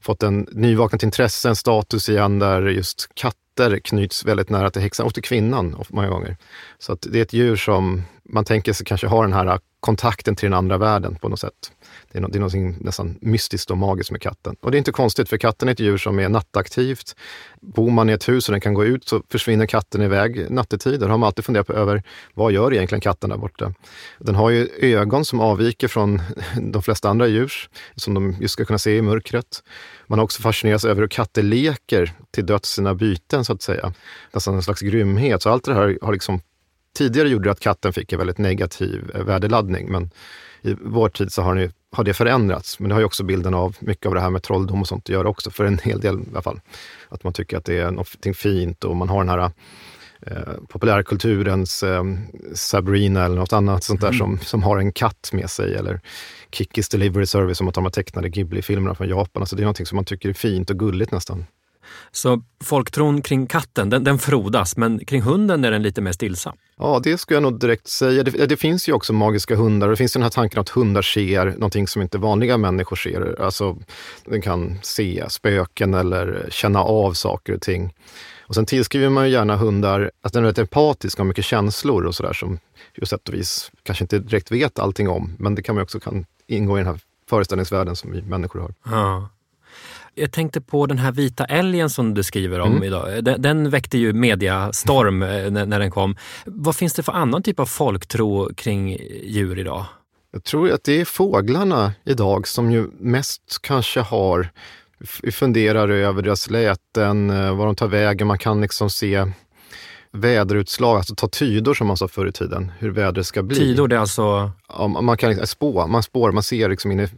fått 0.00 0.22
en 0.22 0.46
nyvaknat 0.52 1.02
intresse, 1.02 1.48
en 1.48 1.56
status 1.56 2.08
igen 2.08 2.38
där 2.38 2.62
just 2.62 3.08
katter 3.14 3.78
knyts 3.78 4.24
väldigt 4.24 4.50
nära 4.50 4.70
till 4.70 4.82
häxan 4.82 5.06
och 5.06 5.14
till 5.14 5.22
kvinnan 5.22 5.76
många 5.88 6.08
gånger. 6.08 6.36
Så 6.78 6.92
att 6.92 7.06
det 7.10 7.18
är 7.18 7.22
ett 7.22 7.32
djur 7.32 7.56
som 7.56 8.02
man 8.28 8.44
tänker 8.44 8.72
sig 8.72 8.86
kanske 8.86 9.06
ha 9.06 9.22
den 9.22 9.32
här 9.32 9.58
kontakten 9.80 10.36
till 10.36 10.46
den 10.46 10.58
andra 10.58 10.78
världen 10.78 11.16
på 11.20 11.28
något 11.28 11.40
sätt. 11.40 11.72
Det 12.12 12.18
är, 12.18 12.22
no 12.22 12.28
det 12.28 12.38
är 12.38 12.40
något 12.40 12.80
nästan 12.80 13.18
mystiskt 13.20 13.70
och 13.70 13.78
magiskt 13.78 14.10
med 14.10 14.20
katten. 14.20 14.56
Och 14.60 14.70
det 14.70 14.76
är 14.76 14.78
inte 14.78 14.92
konstigt, 14.92 15.28
för 15.28 15.36
katten 15.36 15.68
är 15.68 15.72
ett 15.72 15.80
djur 15.80 15.98
som 15.98 16.18
är 16.18 16.28
nattaktivt. 16.28 17.16
Bor 17.60 17.90
man 17.90 18.10
i 18.10 18.12
ett 18.12 18.28
hus 18.28 18.48
och 18.48 18.52
den 18.52 18.60
kan 18.60 18.74
gå 18.74 18.84
ut 18.84 19.08
så 19.08 19.22
försvinner 19.30 19.66
katten 19.66 20.02
iväg 20.02 20.50
nattetid. 20.50 21.00
Där 21.00 21.08
har 21.08 21.18
man 21.18 21.26
alltid 21.26 21.44
funderat 21.44 21.66
på 21.66 21.72
över 21.72 22.02
vad 22.34 22.52
gör 22.52 22.72
egentligen 22.72 23.00
katten 23.00 23.30
där 23.30 23.36
borta? 23.36 23.74
Den 24.18 24.34
har 24.34 24.50
ju 24.50 24.68
ögon 24.80 25.24
som 25.24 25.40
avviker 25.40 25.88
från 25.88 26.22
de 26.72 26.82
flesta 26.82 27.08
andra 27.08 27.26
djurs, 27.26 27.68
som 27.96 28.14
de 28.14 28.36
just 28.40 28.52
ska 28.52 28.64
kunna 28.64 28.78
se 28.78 28.96
i 28.96 29.02
mörkret. 29.02 29.62
Man 30.06 30.18
har 30.18 30.24
också 30.24 30.42
fascinerats 30.42 30.84
över 30.84 31.00
hur 31.00 31.08
katter 31.08 31.42
leker 31.42 32.12
till 32.30 32.46
döds 32.46 32.68
sina 32.68 32.94
byten, 32.94 33.44
så 33.44 33.52
att 33.52 33.62
säga. 33.62 33.92
Nästan 34.32 34.54
en 34.54 34.62
slags 34.62 34.80
grymhet. 34.80 35.42
Så 35.42 35.50
allt 35.50 35.64
det 35.64 35.74
här 35.74 35.98
har 36.02 36.12
liksom 36.12 36.40
Tidigare 36.94 37.28
gjorde 37.28 37.44
det 37.44 37.52
att 37.52 37.60
katten 37.60 37.92
fick 37.92 38.12
en 38.12 38.18
väldigt 38.18 38.38
negativ 38.38 39.10
värdeladdning, 39.14 39.92
men 39.92 40.10
i 40.62 40.76
vår 40.80 41.08
tid 41.08 41.32
så 41.32 41.42
har, 41.42 41.54
ni, 41.54 41.70
har 41.92 42.04
det 42.04 42.14
förändrats. 42.14 42.80
Men 42.80 42.88
det 42.88 42.94
har 42.94 43.00
ju 43.00 43.06
också 43.06 43.24
bilden 43.24 43.54
av 43.54 43.76
mycket 43.80 44.06
av 44.06 44.14
det 44.14 44.20
här 44.20 44.30
med 44.30 44.42
trolldom 44.42 44.80
och 44.80 44.88
sånt 44.88 45.04
att 45.04 45.08
göra 45.08 45.28
också, 45.28 45.50
för 45.50 45.64
en 45.64 45.78
hel 45.78 46.00
del 46.00 46.20
i 46.20 46.24
alla 46.30 46.42
fall. 46.42 46.60
Att 47.08 47.24
man 47.24 47.32
tycker 47.32 47.56
att 47.56 47.64
det 47.64 47.78
är 47.78 47.90
något 47.90 48.36
fint 48.36 48.84
och 48.84 48.96
man 48.96 49.08
har 49.08 49.24
den 49.24 49.28
här 49.28 49.50
eh, 50.22 50.54
populärkulturens 50.68 51.82
eh, 51.82 52.04
Sabrina 52.54 53.24
eller 53.24 53.36
något 53.36 53.52
annat 53.52 53.84
sånt 53.84 54.00
där 54.00 54.08
mm. 54.08 54.18
som, 54.18 54.38
som 54.38 54.62
har 54.62 54.78
en 54.78 54.92
katt 54.92 55.30
med 55.32 55.50
sig. 55.50 55.74
Eller 55.74 56.00
Kikis 56.52 56.88
Delivery 56.88 57.26
Service 57.26 57.60
om 57.60 57.64
man 57.64 57.72
tar 57.72 57.82
de 57.82 57.90
tecknade 57.90 58.28
Ghibli-filmerna 58.28 58.94
från 58.94 59.08
Japan. 59.08 59.42
Alltså 59.42 59.56
det 59.56 59.62
är 59.62 59.66
något 59.66 59.88
som 59.88 59.96
man 59.96 60.04
tycker 60.04 60.28
är 60.28 60.32
fint 60.32 60.70
och 60.70 60.78
gulligt 60.78 61.12
nästan. 61.12 61.44
Så 62.12 62.42
folktron 62.64 63.22
kring 63.22 63.46
katten, 63.46 63.90
den, 63.90 64.04
den 64.04 64.18
frodas, 64.18 64.76
men 64.76 65.04
kring 65.04 65.22
hunden 65.22 65.64
är 65.64 65.70
den 65.70 65.82
lite 65.82 66.00
mer 66.00 66.12
stillsam. 66.12 66.56
Ja, 66.78 67.00
det 67.04 67.18
skulle 67.18 67.36
jag 67.36 67.42
nog 67.42 67.60
direkt 67.60 67.88
säga. 67.88 68.22
Det, 68.22 68.46
det, 68.46 68.56
finns 68.56 68.88
ju 68.88 68.92
också 68.92 69.12
magiska 69.12 69.56
hundar. 69.56 69.88
Det 69.88 69.96
finns 69.96 70.12
den 70.12 70.22
här 70.22 70.30
tanken 70.30 70.60
att 70.60 70.68
hundar 70.68 71.02
ser 71.02 71.44
någonting 71.46 71.88
som 71.88 72.02
inte 72.02 72.18
vanliga 72.18 72.56
människor 72.56 72.96
ser. 72.96 73.42
Alltså, 73.42 73.76
den 74.24 74.42
kan 74.42 74.78
se 74.82 75.24
spöken 75.28 75.94
eller 75.94 76.48
känna 76.50 76.82
av 76.82 77.12
saker 77.12 77.54
och 77.54 77.60
ting. 77.62 77.94
Och 78.46 78.54
sen 78.54 78.66
tillskriver 78.66 79.08
man 79.08 79.26
ju 79.26 79.32
gärna 79.32 79.56
hundar 79.56 80.10
att 80.22 80.32
den 80.32 80.42
är 80.42 80.46
väldigt 80.46 80.58
empatisk 80.58 81.18
och 81.18 81.24
har 81.24 81.28
mycket 81.28 81.44
känslor 81.44 82.06
och 82.06 82.14
sådär 82.14 82.32
som 82.32 82.58
ju 82.94 83.06
sätt 83.06 83.28
och 83.28 83.34
vis 83.34 83.72
kanske 83.82 84.04
inte 84.04 84.18
direkt 84.18 84.50
vet 84.52 84.78
allting 84.78 85.08
om. 85.08 85.36
Men 85.38 85.54
det 85.54 85.62
kan 85.62 85.74
man 85.74 85.82
också 85.82 86.00
kan 86.00 86.26
ingå 86.46 86.78
i 86.78 86.80
den 86.80 86.86
här 86.86 87.00
föreställningsvärlden 87.28 87.96
som 87.96 88.12
vi 88.12 88.22
människor 88.22 88.60
har. 88.60 88.74
Ja. 88.84 89.28
Jag 90.14 90.32
tänkte 90.32 90.60
på 90.60 90.86
den 90.86 90.98
här 90.98 91.12
vita 91.12 91.44
älgen 91.44 91.90
som 91.90 92.14
du 92.14 92.22
skriver 92.22 92.60
om 92.60 92.72
mm. 92.72 92.82
idag. 92.82 93.24
Den, 93.24 93.42
den, 93.42 93.70
väckte 93.70 93.98
ju 93.98 94.12
mediastorm 94.12 95.22
eh, 95.22 95.50
när, 95.50 95.66
när 95.66 95.80
den 95.80 95.90
kom. 95.90 96.16
Vad 96.44 96.76
finns 96.76 96.94
det 96.94 97.02
för 97.02 97.12
annan 97.12 97.42
typ 97.42 97.60
av 97.60 97.66
folktro 97.66 98.54
kring 98.54 98.98
djur 99.22 99.58
idag? 99.58 99.84
Jag 100.32 100.44
tror 100.44 100.70
att 100.70 100.84
det 100.84 101.00
är 101.00 101.04
fåglarna 101.04 101.92
idag 102.04 102.48
som 102.48 102.72
ju 102.72 102.90
mest 102.98 103.42
kanske 103.62 104.00
har 104.00 104.50
funderar 105.32 105.88
över 105.88 106.22
deras 106.22 106.50
läten, 106.50 107.30
eh, 107.30 107.56
var 107.56 107.66
de 107.66 107.76
tar 107.76 107.88
vägen. 107.88 108.26
Man 108.26 108.38
kan 108.38 108.60
liksom 108.60 108.90
se 108.90 109.26
väderutslag, 110.14 110.96
alltså 110.96 111.14
ta 111.14 111.28
tydor 111.28 111.74
som 111.74 111.86
man 111.86 111.96
sa 111.96 112.08
förr 112.08 112.26
i 112.26 112.32
tiden, 112.32 112.72
hur 112.78 112.90
vädret 112.90 113.26
ska 113.26 113.42
bli. 113.42 113.56
Tidor, 113.56 113.88
det 113.88 113.96
är 113.96 114.00
alltså? 114.00 114.50
Ja, 114.68 114.88
man 114.88 115.16
kan 115.16 115.46
spå, 115.46 115.86
man 115.86 116.02
spår, 116.02 116.32
man 116.32 116.42
ser 116.42 116.68
liksom 116.68 116.92
in 116.92 117.00
i, 117.00 117.08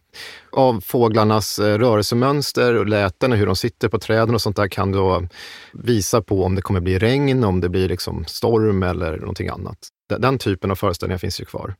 av 0.52 0.80
fåglarnas 0.80 1.58
eh, 1.58 1.78
rörelsemönster 1.78 2.74
och 2.74 2.86
läten 2.86 3.32
och 3.32 3.38
hur 3.38 3.46
de 3.46 3.56
sitter 3.56 3.88
på 3.88 3.98
träden 3.98 4.34
och 4.34 4.42
sånt 4.42 4.56
där 4.56 4.68
kan 4.68 4.92
då 4.92 5.28
visa 5.72 6.22
på 6.22 6.44
om 6.44 6.54
det 6.54 6.62
kommer 6.62 6.80
bli 6.80 6.98
regn, 6.98 7.44
om 7.44 7.60
det 7.60 7.68
blir 7.68 7.88
liksom 7.88 8.24
storm 8.24 8.82
eller 8.82 9.18
någonting 9.18 9.48
annat. 9.48 9.78
Den 10.18 10.38
typen 10.38 10.70
av 10.70 10.74
föreställningar 10.74 11.18
finns 11.18 11.40
ju 11.40 11.44
kvar. 11.44 11.74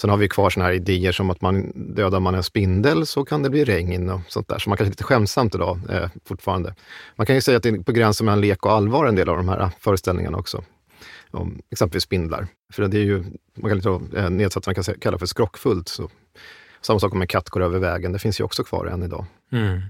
Sen 0.00 0.10
har 0.10 0.16
vi 0.16 0.28
kvar 0.28 0.50
såna 0.50 0.66
här 0.66 0.72
idéer 0.72 1.12
som 1.12 1.30
att 1.30 1.40
man 1.40 1.72
dödar 1.74 2.20
man 2.20 2.34
en 2.34 2.42
spindel 2.42 3.06
så 3.06 3.24
kan 3.24 3.42
det 3.42 3.50
bli 3.50 3.64
regn 3.64 4.10
och 4.10 4.20
sånt 4.28 4.48
där. 4.48 4.58
Så 4.58 4.70
man 4.70 4.76
kanske 4.76 4.88
är 4.88 4.92
lite 4.92 5.04
skämsamt 5.04 5.54
idag 5.54 5.80
eh, 5.90 6.08
fortfarande. 6.24 6.74
Man 7.16 7.26
kan 7.26 7.34
ju 7.34 7.40
säga 7.40 7.56
att 7.56 7.62
det 7.62 7.68
är 7.68 7.82
på 7.82 7.92
gränsen 7.92 8.24
mellan 8.24 8.40
lek 8.40 8.66
och 8.66 8.72
allvar 8.72 9.06
en 9.06 9.14
del 9.14 9.28
av 9.28 9.36
de 9.36 9.48
här 9.48 9.60
eh, 9.60 9.70
föreställningarna 9.80 10.38
också. 10.38 10.64
Om 11.30 11.62
exempelvis 11.70 12.04
spindlar. 12.04 12.46
För 12.72 12.88
det 12.88 12.98
är 12.98 13.04
ju, 13.04 13.24
man 13.54 13.70
kan 13.70 13.76
lite 13.76 14.18
eh, 14.20 14.30
nedsättande 14.30 14.82
kan 14.82 14.94
kalla 14.94 15.18
för 15.18 15.26
skrockfullt. 15.26 15.88
Så. 15.88 16.10
Samma 16.80 17.00
sak 17.00 17.12
om 17.12 17.20
en 17.20 17.28
katt 17.28 17.50
går 17.50 17.62
över 17.62 17.78
vägen, 17.78 18.12
det 18.12 18.18
finns 18.18 18.40
ju 18.40 18.44
också 18.44 18.64
kvar 18.64 18.86
än 18.86 19.02
idag. 19.02 19.26
Mm. 19.52 19.80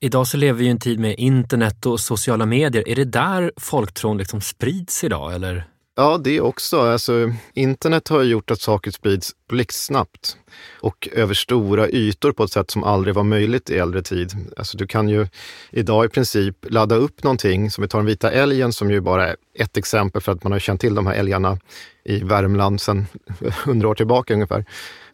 Idag 0.00 0.26
så 0.26 0.36
lever 0.36 0.58
vi 0.58 0.64
i 0.64 0.68
en 0.68 0.78
tid 0.78 0.98
med 0.98 1.14
internet 1.18 1.86
och 1.86 2.00
sociala 2.00 2.46
medier. 2.46 2.88
Är 2.88 2.96
det 2.96 3.04
där 3.04 3.52
folktron 3.56 4.18
liksom 4.18 4.40
sprids 4.40 5.04
idag 5.04 5.34
eller? 5.34 5.69
Ja, 5.96 6.18
det 6.18 6.40
också. 6.40 6.80
Alltså, 6.80 7.32
internet 7.54 8.08
har 8.08 8.22
gjort 8.22 8.50
att 8.50 8.60
saker 8.60 8.90
sprids 8.90 9.32
blixtsnabbt 9.48 10.36
och 10.80 11.08
över 11.12 11.34
stora 11.34 11.88
ytor 11.88 12.32
på 12.32 12.44
ett 12.44 12.52
sätt 12.52 12.70
som 12.70 12.84
aldrig 12.84 13.14
var 13.14 13.22
möjligt 13.22 13.70
i 13.70 13.78
äldre 13.78 14.02
tid. 14.02 14.32
Alltså, 14.56 14.78
du 14.78 14.86
kan 14.86 15.08
ju 15.08 15.26
idag 15.70 16.04
i 16.04 16.08
princip 16.08 16.56
ladda 16.68 16.94
upp 16.94 17.22
någonting, 17.22 17.70
som 17.70 17.82
vi 17.82 17.88
tar 17.88 17.98
den 17.98 18.06
vita 18.06 18.30
älgen 18.30 18.72
som 18.72 18.90
ju 18.90 19.00
bara 19.00 19.28
är 19.28 19.36
ett 19.54 19.76
exempel 19.76 20.22
för 20.22 20.32
att 20.32 20.44
man 20.44 20.52
har 20.52 20.58
känt 20.58 20.80
till 20.80 20.94
de 20.94 21.06
här 21.06 21.14
älgarna 21.14 21.58
i 22.04 22.24
Värmland 22.24 22.80
sedan 22.80 23.06
hundra 23.64 23.88
år 23.88 23.94
tillbaka 23.94 24.34
ungefär. 24.34 24.64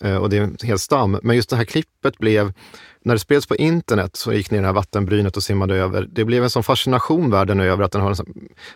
Eh, 0.00 0.16
och 0.16 0.30
det 0.30 0.36
är 0.38 0.42
en 0.42 0.56
hel 0.62 0.78
stam. 0.78 1.18
Men 1.22 1.36
just 1.36 1.50
det 1.50 1.56
här 1.56 1.64
klippet 1.64 2.18
blev 2.18 2.52
när 3.02 3.14
det 3.14 3.18
spreds 3.18 3.46
på 3.46 3.56
internet 3.56 4.16
så 4.16 4.32
gick 4.32 4.50
ner 4.50 4.58
i 4.58 4.60
det 4.60 4.66
här 4.66 4.74
vattenbrynet 4.74 5.36
och 5.36 5.42
simmade 5.42 5.74
över. 5.74 6.08
Det 6.12 6.24
blev 6.24 6.42
en 6.42 6.50
sån 6.50 6.62
fascination 6.62 7.30
världen 7.30 7.60
över 7.60 7.84
att 7.84 7.92
den 7.92 8.00
har 8.00 8.10
en, 8.10 8.16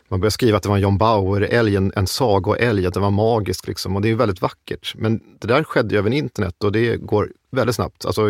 man 0.08 0.20
började 0.20 0.30
skriva 0.30 0.56
att 0.56 0.62
det 0.62 0.68
var 0.68 0.76
en 0.76 0.82
John 0.82 0.98
Bauer-älg, 0.98 1.76
en, 1.76 1.92
en 1.96 2.06
sagoälg, 2.06 2.86
att 2.86 2.94
den 2.94 3.02
var 3.02 3.10
magisk. 3.10 3.66
Liksom. 3.66 3.96
Och 3.96 4.02
det 4.02 4.10
är 4.10 4.14
väldigt 4.14 4.42
vackert. 4.42 4.94
Men 4.98 5.20
det 5.40 5.48
där 5.48 5.64
skedde 5.64 5.94
ju 5.94 5.98
över 5.98 6.10
internet 6.10 6.64
och 6.64 6.72
det 6.72 6.96
går 6.96 7.32
väldigt 7.50 7.76
snabbt. 7.76 8.04
Alltså, 8.04 8.22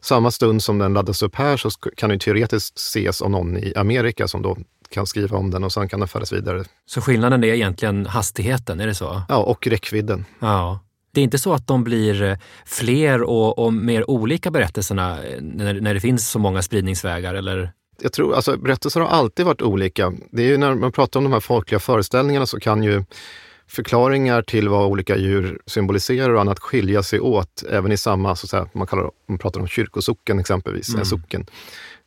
samma 0.00 0.30
stund 0.30 0.62
som 0.62 0.78
den 0.78 0.94
laddas 0.94 1.22
upp 1.22 1.34
här 1.34 1.56
så 1.56 1.70
kan 1.70 2.10
den 2.10 2.18
teoretiskt 2.18 2.78
ses 2.78 3.22
av 3.22 3.30
någon 3.30 3.56
i 3.56 3.72
Amerika 3.76 4.28
som 4.28 4.42
då 4.42 4.56
kan 4.94 5.06
skriva 5.06 5.36
om 5.36 5.50
den 5.50 5.64
och 5.64 5.72
sen 5.72 5.88
kan 5.88 6.00
den 6.00 6.08
föras 6.08 6.32
vidare. 6.32 6.64
Så 6.86 7.00
skillnaden 7.00 7.44
är 7.44 7.48
egentligen 7.48 8.06
hastigheten, 8.06 8.80
är 8.80 8.86
det 8.86 8.94
så? 8.94 9.22
Ja, 9.28 9.36
och 9.36 9.66
räckvidden. 9.66 10.24
Ja. 10.38 10.80
Det 11.12 11.20
är 11.20 11.24
inte 11.24 11.38
så 11.38 11.52
att 11.52 11.66
de 11.66 11.84
blir 11.84 12.22
eh, 12.22 12.36
fler 12.66 13.22
och, 13.22 13.58
och 13.58 13.72
mer 13.72 14.10
olika 14.10 14.50
berättelserna 14.50 15.24
eh, 15.24 15.40
när, 15.40 15.80
när 15.80 15.94
det 15.94 16.00
finns 16.00 16.30
så 16.30 16.38
många 16.38 16.62
spridningsvägar? 16.62 17.34
Eller? 17.34 17.72
Jag 18.00 18.12
tror, 18.12 18.34
alltså 18.34 18.56
berättelser 18.56 19.00
har 19.00 19.08
alltid 19.08 19.46
varit 19.46 19.62
olika. 19.62 20.12
Det 20.30 20.42
är 20.42 20.46
ju 20.46 20.56
när 20.56 20.74
man 20.74 20.92
pratar 20.92 21.20
om 21.20 21.24
de 21.24 21.32
här 21.32 21.40
folkliga 21.40 21.78
föreställningarna 21.78 22.46
så 22.46 22.60
kan 22.60 22.82
ju 22.82 23.04
förklaringar 23.66 24.42
till 24.42 24.68
vad 24.68 24.86
olika 24.86 25.16
djur 25.16 25.60
symboliserar 25.66 26.34
och 26.34 26.40
annat 26.40 26.58
skilja 26.58 27.02
sig 27.02 27.20
åt 27.20 27.62
även 27.70 27.92
i 27.92 27.96
samma, 27.96 28.36
så 28.36 28.46
att 28.46 28.50
säga, 28.50 28.68
man, 28.72 28.86
kallar, 28.86 29.10
man 29.28 29.38
pratar 29.38 29.60
om 29.60 29.68
kyrkosocken 29.68 30.38
exempelvis, 30.38 30.88
mm. 30.88 31.00
en 31.00 31.06
socken. 31.06 31.46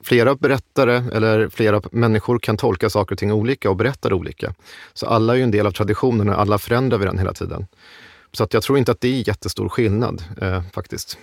Flera 0.04 0.36
berättare 0.36 1.04
eller 1.14 1.50
flera 1.50 1.82
människor 1.92 2.40
kan 2.40 2.58
tolka 2.58 2.90
saker 2.90 3.16
och 3.16 3.20
ting 3.20 3.32
olika 3.32 3.70
och 3.70 3.76
berättar 3.76 4.14
olika. 4.14 4.54
Så 4.94 5.06
alla 5.08 5.34
är 5.34 5.38
ju 5.38 5.44
en 5.44 5.52
del 5.52 5.68
av 5.68 5.72
traditionen 5.72 6.30
och 6.30 6.40
alla 6.40 6.58
förändrar 6.58 6.98
vi 6.98 7.06
den 7.06 7.18
hela 7.18 7.34
tiden. 7.34 7.68
Så 8.32 8.44
att 8.44 8.54
jag 8.54 8.64
tror 8.64 8.78
inte 8.78 8.92
att 8.92 9.02
det 9.02 9.08
är 9.08 9.28
jättestor 9.28 9.70
skillnad 9.70 10.24
eh, 10.42 10.62
faktiskt. 10.74 11.18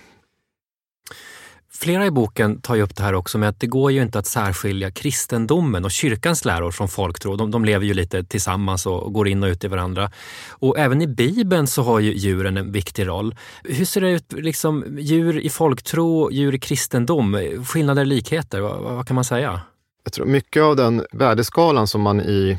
Flera 1.77 2.05
i 2.05 2.11
boken 2.11 2.61
tar 2.61 2.75
ju 2.75 2.81
upp 2.81 2.95
det 2.95 3.03
här 3.03 3.13
också 3.13 3.37
med 3.37 3.49
att 3.49 3.59
det 3.59 3.67
går 3.67 3.91
ju 3.91 4.01
inte 4.01 4.19
att 4.19 4.25
särskilja 4.25 4.91
kristendomen 4.91 5.85
och 5.85 5.91
kyrkans 5.91 6.45
läror 6.45 6.71
från 6.71 6.87
folktro. 6.87 7.35
De, 7.35 7.51
de 7.51 7.65
lever 7.65 7.85
ju 7.85 7.93
lite 7.93 8.23
tillsammans 8.23 8.85
och 8.85 9.13
går 9.13 9.27
in 9.27 9.43
och 9.43 9.47
ut 9.47 9.63
i 9.63 9.67
varandra. 9.67 10.11
Och 10.49 10.79
även 10.79 11.01
i 11.01 11.07
Bibeln 11.07 11.67
så 11.67 11.83
har 11.83 11.99
ju 11.99 12.13
djuren 12.13 12.57
en 12.57 12.71
viktig 12.71 13.07
roll. 13.07 13.35
Hur 13.63 13.85
ser 13.85 14.01
det 14.01 14.11
ut, 14.11 14.33
liksom, 14.33 14.97
djur 14.99 15.39
i 15.39 15.49
folktro, 15.49 16.31
djur 16.31 16.55
i 16.55 16.59
kristendom? 16.59 17.37
Skillnader, 17.65 18.05
likheter, 18.05 18.59
vad, 18.59 18.81
vad 18.81 19.07
kan 19.07 19.15
man 19.15 19.23
säga? 19.23 19.61
Jag 20.03 20.13
tror 20.13 20.25
mycket 20.25 20.63
av 20.63 20.75
den 20.75 21.05
värdeskalan 21.11 21.87
som 21.87 22.01
man 22.01 22.21
i 22.21 22.57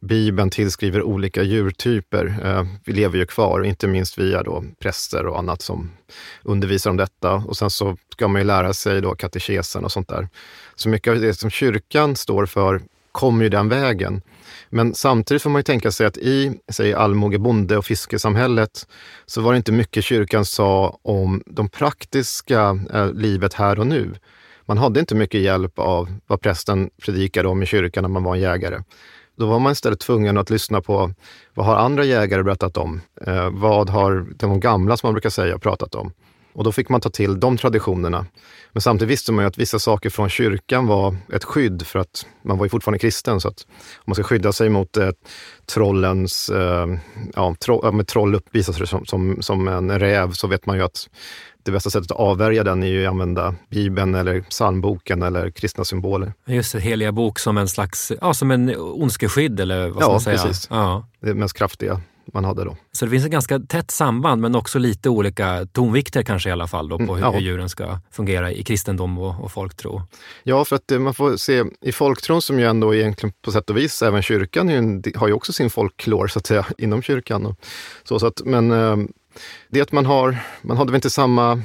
Bibeln 0.00 0.50
tillskriver 0.50 1.02
olika 1.02 1.42
djurtyper. 1.42 2.40
Eh, 2.44 2.66
vi 2.84 2.92
lever 2.92 3.18
ju 3.18 3.26
kvar, 3.26 3.64
inte 3.64 3.86
minst 3.86 4.18
via 4.18 4.42
då 4.42 4.64
präster 4.80 5.26
och 5.26 5.38
annat 5.38 5.62
som 5.62 5.90
undervisar 6.42 6.90
om 6.90 6.96
detta. 6.96 7.32
Och 7.32 7.56
sen 7.56 7.70
så 7.70 7.96
ska 8.12 8.28
man 8.28 8.40
ju 8.40 8.46
lära 8.46 8.72
sig 8.72 9.00
då 9.00 9.14
katekesen 9.14 9.84
och 9.84 9.92
sånt 9.92 10.08
där. 10.08 10.28
Så 10.76 10.88
mycket 10.88 11.10
av 11.10 11.20
det 11.20 11.34
som 11.34 11.50
kyrkan 11.50 12.16
står 12.16 12.46
för 12.46 12.80
kommer 13.12 13.44
ju 13.44 13.48
den 13.48 13.68
vägen. 13.68 14.22
Men 14.70 14.94
samtidigt 14.94 15.42
får 15.42 15.50
man 15.50 15.58
ju 15.58 15.62
tänka 15.62 15.90
sig 15.90 16.06
att 16.06 16.16
i 16.16 16.58
säg, 16.68 16.94
allmoge, 16.94 17.38
bonde 17.38 17.76
och 17.76 17.84
fiskesamhället 17.84 18.86
så 19.26 19.40
var 19.40 19.52
det 19.52 19.56
inte 19.56 19.72
mycket 19.72 20.04
kyrkan 20.04 20.44
sa 20.44 20.98
om 21.02 21.42
de 21.46 21.68
praktiska 21.68 22.78
eh, 22.94 23.12
livet 23.12 23.54
här 23.54 23.78
och 23.78 23.86
nu. 23.86 24.14
Man 24.66 24.78
hade 24.78 25.00
inte 25.00 25.14
mycket 25.14 25.40
hjälp 25.40 25.78
av 25.78 26.12
vad 26.26 26.40
prästen 26.40 26.90
predikade 27.02 27.48
om 27.48 27.62
i 27.62 27.66
kyrkan 27.66 28.02
när 28.02 28.08
man 28.08 28.22
var 28.22 28.34
en 28.34 28.40
jägare. 28.40 28.78
Då 29.38 29.46
var 29.46 29.58
man 29.58 29.72
istället 29.72 30.00
tvungen 30.00 30.38
att 30.38 30.50
lyssna 30.50 30.80
på 30.80 31.10
vad 31.54 31.66
har 31.66 31.76
andra 31.76 32.04
jägare 32.04 32.42
berättat 32.42 32.76
om? 32.76 33.00
Eh, 33.26 33.50
vad 33.50 33.90
har 33.90 34.26
de 34.36 34.60
gamla, 34.60 34.96
som 34.96 35.06
man 35.06 35.14
brukar 35.14 35.30
säga, 35.30 35.58
pratat 35.58 35.94
om? 35.94 36.12
Och 36.52 36.64
då 36.64 36.72
fick 36.72 36.88
man 36.88 37.00
ta 37.00 37.10
till 37.10 37.40
de 37.40 37.56
traditionerna. 37.56 38.26
Men 38.72 38.82
samtidigt 38.82 39.12
visste 39.12 39.32
man 39.32 39.44
ju 39.44 39.48
att 39.48 39.58
vissa 39.58 39.78
saker 39.78 40.10
från 40.10 40.28
kyrkan 40.28 40.86
var 40.86 41.16
ett 41.32 41.44
skydd 41.44 41.86
för 41.86 41.98
att 41.98 42.26
man 42.42 42.58
var 42.58 42.64
ju 42.64 42.70
fortfarande 42.70 42.98
kristen. 42.98 43.40
Så 43.40 43.48
att 43.48 43.66
om 43.96 44.04
man 44.06 44.14
ska 44.14 44.22
skydda 44.22 44.52
sig 44.52 44.68
mot 44.68 44.96
eh, 44.96 45.10
trollens, 45.66 46.48
eh, 46.48 46.86
ja, 47.34 47.54
tro, 47.60 47.92
med 47.92 48.06
troll 48.06 48.34
uppvisar 48.34 48.72
sig 48.72 48.86
som, 48.86 49.06
som, 49.06 49.42
som 49.42 49.68
en 49.68 49.98
räv 49.98 50.32
så 50.32 50.46
vet 50.46 50.66
man 50.66 50.76
ju 50.76 50.82
att 50.82 51.08
det 51.62 51.72
bästa 51.72 51.90
sättet 51.90 52.10
att 52.10 52.16
avvärja 52.16 52.64
den 52.64 52.82
är 52.82 52.86
ju 52.86 53.06
att 53.06 53.10
använda 53.10 53.54
Bibeln 53.70 54.14
eller 54.14 54.40
psalmboken 54.40 55.22
eller 55.22 55.50
kristna 55.50 55.84
symboler. 55.84 56.32
Just 56.46 56.72
det, 56.72 56.80
heliga 56.80 57.12
bok 57.12 57.38
som 57.38 57.58
en 57.58 57.68
slags, 57.68 58.12
ja 58.20 58.34
som 58.34 58.50
en 58.50 58.76
ondskeskydd 58.76 59.60
eller 59.60 59.88
vad 59.88 59.96
ska 59.96 60.04
ja, 60.04 60.10
man 60.10 60.20
säga? 60.20 60.38
Precis. 60.38 60.68
Ja, 60.70 61.08
det 61.20 61.34
mest 61.34 61.56
kraftiga 61.56 62.00
man 62.34 62.44
hade 62.44 62.64
då. 62.64 62.76
Så 62.92 63.04
det 63.04 63.10
finns 63.10 63.24
ett 63.24 63.30
ganska 63.30 63.58
tätt 63.58 63.90
samband 63.90 64.42
men 64.42 64.54
också 64.54 64.78
lite 64.78 65.08
olika 65.08 65.66
tonvikter 65.72 66.22
kanske 66.22 66.48
i 66.48 66.52
alla 66.52 66.66
fall 66.66 66.88
då 66.88 66.96
på 66.96 67.02
mm, 67.02 67.14
hur, 67.14 67.22
ja. 67.22 67.30
hur 67.30 67.40
djuren 67.40 67.68
ska 67.68 67.98
fungera 68.10 68.52
i 68.52 68.62
kristendom 68.62 69.18
och, 69.18 69.44
och 69.44 69.52
folktro. 69.52 70.02
Ja, 70.42 70.64
för 70.64 70.76
att 70.76 70.92
man 71.00 71.14
får 71.14 71.36
se 71.36 71.64
i 71.80 71.92
folktron 71.92 72.42
som 72.42 72.58
ju 72.58 72.64
ändå 72.64 72.94
egentligen 72.94 73.32
på 73.42 73.52
sätt 73.52 73.70
och 73.70 73.76
vis, 73.76 74.02
även 74.02 74.22
kyrkan 74.22 74.68
ju, 74.68 75.02
har 75.16 75.28
ju 75.28 75.34
också 75.34 75.52
sin 75.52 75.70
folklor 75.70 76.26
så 76.26 76.38
att 76.38 76.46
säga 76.46 76.66
inom 76.78 77.02
kyrkan. 77.02 77.46
Och 77.46 77.56
så, 78.04 78.18
så 78.18 78.26
att, 78.26 78.42
men 78.44 78.70
eh, 78.70 78.96
det 79.68 79.80
att 79.80 79.92
man 79.92 80.06
har, 80.06 80.38
man 80.62 80.76
hade 80.76 80.90
väl 80.90 80.98
inte 80.98 81.10
samma 81.10 81.62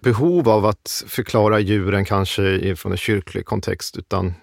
behov 0.00 0.48
av 0.48 0.66
att 0.66 1.04
förklara 1.06 1.60
djuren 1.60 2.04
kanske 2.04 2.76
från 2.76 2.92
en 2.92 2.98
kyrklig 2.98 3.46
kontext, 3.46 3.96
utan 3.96 4.34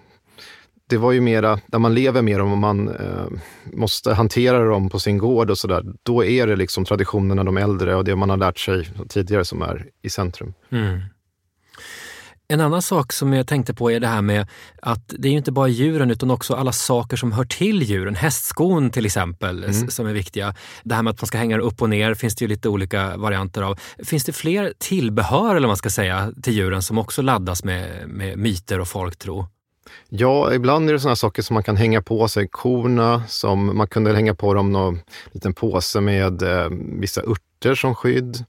det 0.88 0.96
var 0.96 1.12
ju 1.12 1.20
mera, 1.20 1.60
där 1.66 1.78
man 1.78 1.94
lever 1.94 2.22
med 2.22 2.38
dem 2.38 2.52
och 2.52 2.58
man 2.58 2.88
eh, 2.88 3.26
måste 3.64 4.14
hantera 4.14 4.64
dem 4.64 4.88
på 4.88 4.98
sin 4.98 5.18
gård 5.18 5.50
och 5.50 5.58
sådär. 5.58 5.84
Då 6.02 6.24
är 6.24 6.46
det 6.46 6.56
liksom 6.56 6.84
traditionerna, 6.84 7.44
de 7.44 7.56
äldre 7.56 7.94
och 7.96 8.04
det 8.04 8.16
man 8.16 8.30
har 8.30 8.36
lärt 8.36 8.58
sig 8.58 8.88
tidigare 9.08 9.44
som 9.44 9.62
är 9.62 9.86
i 10.02 10.10
centrum. 10.10 10.54
Mm. 10.70 11.00
En 12.48 12.60
annan 12.60 12.82
sak 12.82 13.12
som 13.12 13.32
jag 13.32 13.46
tänkte 13.46 13.74
på 13.74 13.90
är 13.90 14.00
det 14.00 14.06
här 14.06 14.22
med 14.22 14.46
att 14.82 15.14
det 15.18 15.28
är 15.28 15.32
inte 15.32 15.52
bara 15.52 15.68
djuren 15.68 16.10
utan 16.10 16.30
också 16.30 16.54
alla 16.54 16.72
saker 16.72 17.16
som 17.16 17.32
hör 17.32 17.44
till 17.44 17.82
djuren. 17.82 18.14
Hästskon 18.14 18.90
till 18.90 19.06
exempel 19.06 19.64
mm. 19.64 19.88
som 19.90 20.06
är 20.06 20.12
viktiga. 20.12 20.54
Det 20.82 20.94
här 20.94 21.02
med 21.02 21.10
att 21.10 21.20
man 21.20 21.26
ska 21.26 21.38
hänga 21.38 21.58
upp 21.58 21.82
och 21.82 21.88
ner 21.90 22.14
finns 22.14 22.34
det 22.34 22.44
ju 22.44 22.48
lite 22.48 22.68
olika 22.68 23.16
varianter 23.16 23.62
av. 23.62 23.78
Finns 24.04 24.24
det 24.24 24.32
fler 24.32 24.72
tillbehör 24.78 25.56
eller 25.56 25.66
man 25.66 25.76
ska 25.76 25.90
säga 25.90 26.32
till 26.42 26.52
djuren 26.52 26.82
som 26.82 26.98
också 26.98 27.22
laddas 27.22 27.64
med, 27.64 28.08
med 28.08 28.38
myter 28.38 28.80
och 28.80 28.88
folktro? 28.88 29.46
Ja, 30.08 30.54
ibland 30.54 30.88
är 30.88 30.92
det 30.92 31.00
sådana 31.00 31.16
saker 31.16 31.42
som 31.42 31.54
man 31.54 31.62
kan 31.62 31.76
hänga 31.76 32.02
på 32.02 32.28
sig. 32.28 32.48
Korna, 32.48 33.22
som 33.28 33.76
man 33.76 33.86
kunde 33.86 34.14
hänga 34.14 34.34
på 34.34 34.54
dem 34.54 34.72
någon 34.72 35.00
liten 35.32 35.54
påse 35.54 36.00
med 36.00 36.42
eh, 36.42 36.68
vissa 37.00 37.22
örter 37.22 37.74
som 37.74 37.94
skydd. 37.94 38.44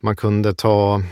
Man 0.00 0.16
kunde 0.16 0.54
ta 0.54 1.02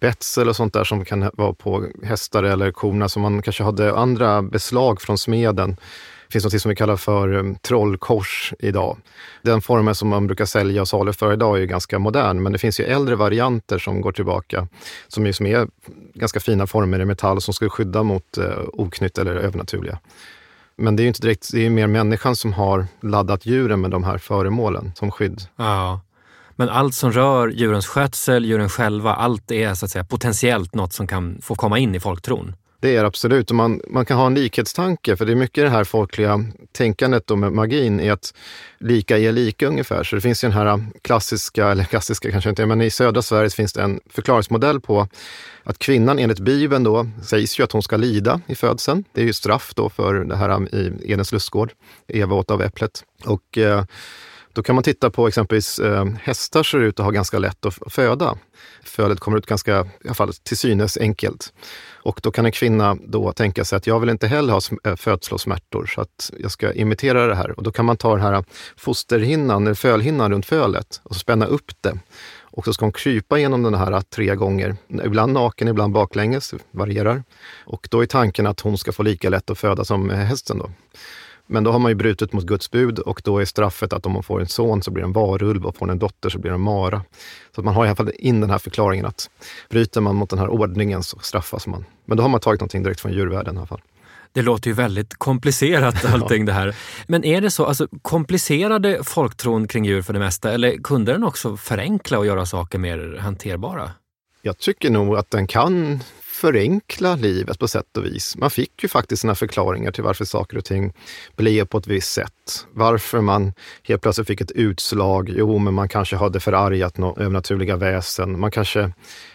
betsel 0.00 0.48
och 0.48 0.56
sånt 0.56 0.72
där 0.72 0.84
som 0.84 1.04
kan 1.04 1.30
vara 1.34 1.52
på 1.52 1.86
hästar 2.02 2.42
eller 2.42 2.70
korna 2.70 3.08
som 3.08 3.22
man 3.22 3.42
kanske 3.42 3.62
hade 3.62 3.96
andra 3.96 4.42
beslag 4.42 5.00
från 5.00 5.18
smeden. 5.18 5.76
Det 6.26 6.32
finns 6.32 6.44
något 6.44 6.62
som 6.62 6.68
vi 6.68 6.76
kallar 6.76 6.96
för 6.96 7.32
um, 7.32 7.56
trollkors 7.56 8.52
idag. 8.58 8.96
Den 9.42 9.62
formen 9.62 9.94
som 9.94 10.08
man 10.08 10.26
brukar 10.26 10.44
sälja 10.44 10.80
och 10.80 10.88
saluföra 10.88 11.32
idag 11.32 11.56
är 11.56 11.60
ju 11.60 11.66
ganska 11.66 11.98
modern, 11.98 12.42
men 12.42 12.52
det 12.52 12.58
finns 12.58 12.80
ju 12.80 12.84
äldre 12.84 13.16
varianter 13.16 13.78
som 13.78 14.00
går 14.00 14.12
tillbaka, 14.12 14.68
som, 15.08 15.26
är, 15.26 15.32
som 15.32 15.46
är 15.46 15.68
ganska 16.14 16.40
fina 16.40 16.66
former 16.66 17.00
i 17.00 17.04
metall 17.04 17.40
som 17.40 17.54
ska 17.54 17.68
skydda 17.68 18.02
mot 18.02 18.38
eh, 18.38 18.58
oknytt 18.72 19.18
eller 19.18 19.36
övernaturliga. 19.36 19.98
Men 20.76 20.96
det 20.96 21.00
är 21.00 21.04
ju 21.04 21.08
inte 21.08 21.22
direkt, 21.22 21.48
det 21.52 21.66
är 21.66 21.70
mer 21.70 21.86
människan 21.86 22.36
som 22.36 22.52
har 22.52 22.86
laddat 23.00 23.46
djuren 23.46 23.80
med 23.80 23.90
de 23.90 24.04
här 24.04 24.18
föremålen 24.18 24.92
som 24.94 25.10
skydd. 25.10 25.42
Ja. 25.56 26.00
Men 26.56 26.68
allt 26.68 26.94
som 26.94 27.12
rör 27.12 27.48
djurens 27.48 27.86
skötsel, 27.86 28.44
djuren 28.44 28.68
själva, 28.68 29.14
allt 29.14 29.50
är 29.50 29.74
så 29.74 29.84
att 29.84 29.90
säga 29.90 30.04
potentiellt 30.04 30.74
något 30.74 30.92
som 30.92 31.06
kan 31.06 31.38
få 31.42 31.54
komma 31.54 31.78
in 31.78 31.94
i 31.94 32.00
folktron. 32.00 32.54
Det 32.84 32.96
är 32.96 33.04
absolut. 33.04 33.50
Och 33.50 33.56
man, 33.56 33.80
man 33.88 34.04
kan 34.04 34.16
ha 34.16 34.26
en 34.26 34.34
likhetstanke, 34.34 35.16
för 35.16 35.26
det 35.26 35.32
är 35.32 35.36
mycket 35.36 35.64
det 35.64 35.70
här 35.70 35.84
folkliga 35.84 36.44
tänkandet 36.72 37.38
med 37.38 37.52
magin, 37.52 38.00
är 38.00 38.12
att 38.12 38.34
lika 38.78 39.18
är 39.18 39.32
lika 39.32 39.66
ungefär. 39.66 40.04
Så 40.04 40.16
det 40.16 40.20
finns 40.20 40.44
ju 40.44 40.48
den 40.48 40.58
här 40.58 40.86
klassiska, 41.02 41.68
eller 41.68 41.84
klassiska 41.84 42.30
kanske 42.30 42.50
inte, 42.50 42.66
men 42.66 42.80
i 42.80 42.90
södra 42.90 43.22
Sverige 43.22 43.50
finns 43.50 43.72
det 43.72 43.82
en 43.82 44.00
förklaringsmodell 44.10 44.80
på 44.80 45.08
att 45.62 45.78
kvinnan 45.78 46.18
enligt 46.18 46.38
Bibeln 46.38 46.84
då 46.84 47.06
sägs 47.22 47.60
ju 47.60 47.64
att 47.64 47.72
hon 47.72 47.82
ska 47.82 47.96
lida 47.96 48.40
i 48.46 48.54
födseln. 48.54 49.04
Det 49.12 49.20
är 49.20 49.24
ju 49.24 49.32
straff 49.32 49.72
då 49.76 49.90
för 49.90 50.14
det 50.14 50.36
här 50.36 50.74
i 50.74 51.12
Edens 51.12 51.32
lustgård. 51.32 51.72
Eva 52.08 52.34
åt 52.36 52.50
av 52.50 52.62
äpplet. 52.62 53.04
Och 53.24 53.58
eh, 53.58 53.84
då 54.54 54.62
kan 54.62 54.74
man 54.74 54.84
titta 54.84 55.10
på 55.10 55.28
exempelvis 55.28 55.78
eh, 55.78 56.06
hästar 56.22 56.62
ser 56.62 56.78
ut 56.78 57.00
att 57.00 57.04
ha 57.04 57.10
ganska 57.10 57.38
lätt 57.38 57.66
att 57.66 57.92
föda. 57.92 58.38
Födet 58.82 59.20
kommer 59.20 59.38
ut 59.38 59.46
ganska, 59.46 59.80
i 59.80 59.86
alla 60.04 60.14
fall 60.14 60.32
till 60.32 60.56
synes 60.56 60.96
enkelt. 60.96 61.52
Och 62.02 62.20
då 62.22 62.30
kan 62.30 62.46
en 62.46 62.52
kvinna 62.52 62.96
då 63.06 63.32
tänka 63.32 63.64
sig 63.64 63.76
att 63.76 63.86
jag 63.86 64.00
vill 64.00 64.08
inte 64.08 64.26
heller 64.26 64.52
ha 64.52 64.60
eh, 64.84 64.96
födslosmärtor 64.96 65.86
så 65.86 66.00
att 66.00 66.30
jag 66.38 66.50
ska 66.50 66.72
imitera 66.72 67.26
det 67.26 67.34
här. 67.34 67.50
Och 67.50 67.62
då 67.62 67.72
kan 67.72 67.84
man 67.84 67.96
ta 67.96 68.16
den 68.16 68.24
här 68.24 68.44
fosterhinnan, 68.76 69.76
fölhinnan 69.76 70.32
runt 70.32 70.46
fölet 70.46 71.00
och 71.02 71.16
spänna 71.16 71.46
upp 71.46 71.72
det. 71.80 71.98
Och 72.40 72.64
så 72.64 72.72
ska 72.72 72.84
hon 72.84 72.92
krypa 72.92 73.38
genom 73.38 73.62
den 73.62 73.74
här 73.74 74.00
tre 74.00 74.34
gånger, 74.34 74.76
ibland 75.04 75.32
naken, 75.32 75.68
ibland 75.68 75.92
baklänges, 75.92 76.54
varierar. 76.70 77.22
Och 77.64 77.88
då 77.90 78.02
är 78.02 78.06
tanken 78.06 78.46
att 78.46 78.60
hon 78.60 78.78
ska 78.78 78.92
få 78.92 79.02
lika 79.02 79.30
lätt 79.30 79.50
att 79.50 79.58
föda 79.58 79.84
som 79.84 80.10
eh, 80.10 80.16
hästen. 80.16 80.58
Då. 80.58 80.70
Men 81.46 81.64
då 81.64 81.72
har 81.72 81.78
man 81.78 81.90
ju 81.90 81.94
brutit 81.94 82.32
mot 82.32 82.44
Guds 82.44 82.70
bud 82.70 82.98
och 82.98 83.20
då 83.24 83.38
är 83.38 83.44
straffet 83.44 83.92
att 83.92 84.06
om 84.06 84.12
man 84.12 84.22
får 84.22 84.40
en 84.40 84.48
son 84.48 84.82
så 84.82 84.90
blir 84.90 85.02
det 85.02 85.06
en 85.06 85.12
varulv 85.12 85.66
och 85.66 85.76
får 85.76 85.90
en 85.90 85.98
dotter 85.98 86.30
så 86.30 86.38
blir 86.38 86.50
det 86.50 86.54
en 86.54 86.60
mara. 86.60 87.02
Så 87.54 87.62
man 87.62 87.74
har 87.74 87.84
i 87.84 87.88
alla 87.88 87.96
fall 87.96 88.10
in 88.18 88.40
den 88.40 88.50
här 88.50 88.58
förklaringen 88.58 89.06
att 89.06 89.30
bryter 89.70 90.00
man 90.00 90.16
mot 90.16 90.30
den 90.30 90.38
här 90.38 90.48
ordningen 90.48 91.02
så 91.02 91.18
straffas 91.18 91.66
man. 91.66 91.84
Men 92.04 92.16
då 92.16 92.22
har 92.22 92.28
man 92.28 92.40
tagit 92.40 92.60
någonting 92.60 92.82
direkt 92.82 93.00
från 93.00 93.12
djurvärlden 93.12 93.54
i 93.54 93.58
alla 93.58 93.66
fall. 93.66 93.80
Det 94.32 94.42
låter 94.42 94.70
ju 94.70 94.74
väldigt 94.74 95.14
komplicerat 95.14 96.04
allting 96.14 96.44
det 96.44 96.52
här. 96.52 96.76
Men 97.06 97.24
är 97.24 97.40
det 97.40 97.50
så, 97.50 97.64
alltså 97.64 97.88
komplicerade 98.02 99.04
folktron 99.04 99.68
kring 99.68 99.84
djur 99.84 100.02
för 100.02 100.12
det 100.12 100.18
mesta 100.18 100.52
eller 100.52 100.76
kunde 100.76 101.12
den 101.12 101.24
också 101.24 101.56
förenkla 101.56 102.18
och 102.18 102.26
göra 102.26 102.46
saker 102.46 102.78
mer 102.78 103.18
hanterbara? 103.20 103.90
Jag 104.42 104.58
tycker 104.58 104.90
nog 104.90 105.16
att 105.16 105.30
den 105.30 105.46
kan 105.46 106.00
förenkla 106.40 107.16
livet 107.16 107.58
på 107.58 107.68
sätt 107.68 107.96
och 107.96 108.04
vis. 108.04 108.36
Man 108.36 108.50
fick 108.50 108.82
ju 108.82 108.88
faktiskt 108.88 109.20
sina 109.20 109.34
förklaringar 109.34 109.92
till 109.92 110.04
varför 110.04 110.24
saker 110.24 110.58
och 110.58 110.64
ting 110.64 110.92
blev 111.36 111.64
på 111.64 111.78
ett 111.78 111.86
visst 111.86 112.12
sätt. 112.12 112.66
Varför 112.72 113.20
man 113.20 113.52
helt 113.82 114.02
plötsligt 114.02 114.26
fick 114.26 114.40
ett 114.40 114.50
utslag. 114.50 115.30
Jo, 115.36 115.58
men 115.58 115.74
man 115.74 115.88
kanske 115.88 116.16
hade 116.16 116.40
förargat 116.40 116.98
några 116.98 117.22
övernaturliga 117.22 117.76
väsen. 117.76 118.40
Man 118.40 118.50
kanske 118.50 118.92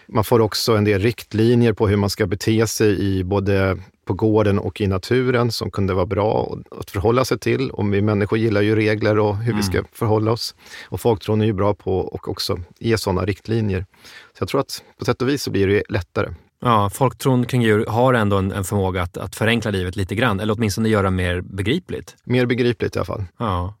man 0.08 0.24
får 0.24 0.40
också 0.40 0.76
en 0.76 0.84
del 0.84 1.00
riktlinjer 1.00 1.72
på 1.72 1.88
hur 1.88 1.96
man 1.96 2.10
ska 2.10 2.26
bete 2.26 2.66
sig 2.66 3.00
i 3.00 3.24
både 3.24 3.78
på 4.04 4.14
gården 4.14 4.58
och 4.58 4.80
i 4.80 4.86
naturen 4.86 5.52
som 5.52 5.70
kunde 5.70 5.94
vara 5.94 6.06
bra 6.06 6.58
att 6.70 6.90
förhålla 6.90 7.24
sig 7.24 7.38
till. 7.38 7.70
Och 7.70 7.94
vi 7.94 8.02
människor 8.02 8.38
gillar 8.38 8.60
ju 8.60 8.76
regler 8.76 9.18
och 9.18 9.36
hur 9.36 9.52
mm. 9.52 9.56
vi 9.56 9.62
ska 9.62 9.78
mm. 9.78 9.88
förhålla 9.92 10.32
oss. 10.32 10.54
Och 10.88 11.00
folktron 11.00 11.40
är 11.40 11.46
ju 11.46 11.52
bra 11.52 11.74
på 11.74 12.10
att 12.14 12.28
också 12.28 12.60
ge 12.78 12.98
sådana 12.98 13.24
riktlinjer. 13.24 13.86
Så 14.32 14.42
jag 14.42 14.48
tror 14.48 14.60
att 14.60 14.84
på 14.98 15.04
sätt 15.04 15.22
och 15.22 15.28
vis 15.28 15.42
så 15.42 15.50
blir 15.50 15.66
det 15.66 15.82
lättare. 15.88 16.28
Ja, 16.60 16.90
folktron 16.90 17.46
kring 17.46 17.62
djur 17.62 17.86
har 17.86 18.14
ändå 18.14 18.36
en, 18.36 18.52
en 18.52 18.64
förmåga 18.64 19.02
att, 19.02 19.16
att, 19.16 19.36
förenkla 19.36 19.70
livet 19.70 19.96
lite 19.96 20.14
grann, 20.14 20.40
eller 20.40 20.54
åtminstone 20.54 20.88
göra 20.88 21.10
mer 21.10 21.40
begripligt. 21.40 22.16
Mer 22.24 22.46
begripligt 22.46 22.96
i 22.96 22.98
alla 22.98 23.06
fall. 23.06 23.24
Ja. 23.38 23.74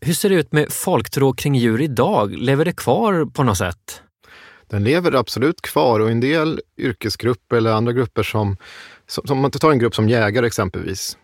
Hur 0.00 0.14
ser 0.14 0.28
det 0.28 0.34
ut 0.34 0.52
med 0.52 0.72
folktro 0.72 1.32
kring 1.32 1.54
djur 1.54 1.80
idag? 1.80 2.32
Lever 2.32 2.64
det 2.64 2.72
kvar 2.72 3.24
på 3.24 3.42
något 3.42 3.58
sätt? 3.58 4.02
Den 4.68 4.84
lever 4.84 5.14
absolut 5.14 5.62
kvar 5.62 6.00
och 6.00 6.10
en 6.10 6.20
del 6.20 6.60
yrkesgrupper 6.78 7.56
eller 7.56 7.72
andra 7.72 7.92
grupper 7.92 8.22
som, 8.22 8.56
som, 9.06 9.26
som 9.26 9.38
man 9.38 9.50
tar 9.50 9.70
en 9.70 9.78
grupp 9.78 9.94
som 9.94 10.08
jägare 10.08 10.46
exempelvis, 10.46 11.18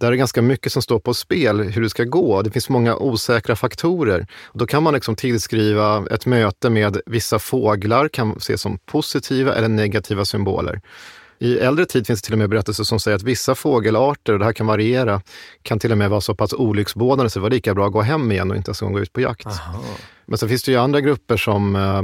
där 0.00 0.06
är 0.06 0.10
det 0.10 0.16
ganska 0.16 0.42
mycket 0.42 0.72
som 0.72 0.82
står 0.82 0.98
på 0.98 1.14
spel 1.14 1.60
hur 1.60 1.82
det 1.82 1.90
ska 1.90 2.04
gå. 2.04 2.42
Det 2.42 2.50
finns 2.50 2.68
många 2.68 2.96
osäkra 2.96 3.56
faktorer. 3.56 4.26
Då 4.54 4.66
kan 4.66 4.82
man 4.82 4.94
liksom 4.94 5.16
tillskriva 5.16 6.06
ett 6.10 6.26
möte 6.26 6.70
med 6.70 7.00
vissa 7.06 7.38
fåglar, 7.38 8.08
kan 8.08 8.36
ses 8.36 8.60
som 8.60 8.78
positiva 8.78 9.54
eller 9.54 9.68
negativa 9.68 10.24
symboler. 10.24 10.80
I 11.38 11.58
äldre 11.58 11.86
tid 11.86 12.06
finns 12.06 12.22
det 12.22 12.26
till 12.26 12.34
och 12.34 12.38
med 12.38 12.50
berättelser 12.50 12.84
som 12.84 13.00
säger 13.00 13.16
att 13.16 13.22
vissa 13.22 13.54
fågelarter, 13.54 14.32
och 14.32 14.38
det 14.38 14.44
här 14.44 14.52
kan 14.52 14.66
variera, 14.66 15.22
kan 15.62 15.78
till 15.78 15.92
och 15.92 15.98
med 15.98 16.10
vara 16.10 16.20
så 16.20 16.34
pass 16.34 16.52
olycksbådande 16.52 17.30
så 17.30 17.38
det 17.38 17.42
var 17.42 17.50
lika 17.50 17.74
bra 17.74 17.86
att 17.86 17.92
gå 17.92 18.00
hem 18.00 18.32
igen 18.32 18.50
och 18.50 18.56
inte 18.56 18.68
ens 18.68 18.80
gå 18.80 19.00
ut 19.00 19.12
på 19.12 19.20
jakt. 19.20 19.46
Aha. 19.46 19.84
Men 20.26 20.38
så 20.38 20.48
finns 20.48 20.62
det 20.62 20.72
ju 20.72 20.78
andra 20.78 21.00
grupper 21.00 21.36
som, 21.36 21.76
eh, 21.76 22.02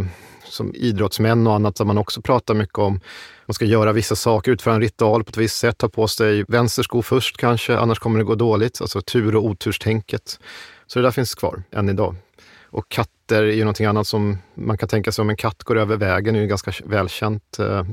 som 0.49 0.75
idrottsmän 0.75 1.47
och 1.47 1.55
annat, 1.55 1.77
där 1.77 1.85
man 1.85 1.99
också 1.99 2.23
pratar 2.23 2.55
mycket 2.55 2.79
om 2.79 3.01
man 3.47 3.55
ska 3.55 3.65
göra 3.65 3.93
vissa 3.93 4.17
saker, 4.17 4.53
utföra 4.53 4.75
en 4.75 4.81
ritual 4.81 5.25
på 5.25 5.31
ett 5.31 5.37
visst 5.37 5.57
sätt, 5.57 5.79
ta 5.79 5.89
på 5.89 6.09
sig 6.09 6.45
vänster 6.49 6.83
sko 6.83 7.03
först 7.03 7.37
kanske, 7.37 7.79
annars 7.79 7.99
kommer 7.99 8.19
det 8.19 8.25
gå 8.25 8.35
dåligt. 8.35 8.81
Alltså 8.81 9.01
tur 9.01 9.37
och 9.37 9.45
oturstänket. 9.45 10.41
Så 10.87 10.99
det 10.99 11.03
där 11.03 11.11
finns 11.11 11.35
kvar 11.35 11.63
än 11.73 11.89
idag. 11.89 12.15
Och 12.65 12.89
katter 12.89 13.43
är 13.43 13.53
ju 13.53 13.61
någonting 13.61 13.87
annat 13.87 14.07
som 14.07 14.39
man 14.55 14.79
kan 14.79 14.89
tänka 14.89 15.13
sig 15.13 15.23
om 15.23 15.31
en 15.31 15.37
katt 15.37 15.63
går 15.63 15.79
över 15.79 15.97
vägen, 15.97 16.35
det 16.35 16.39
är 16.39 16.41
ju 16.41 16.43
en 16.43 16.49
ganska 16.49 16.73
välkänt 16.85 17.59
eh, 17.59 17.85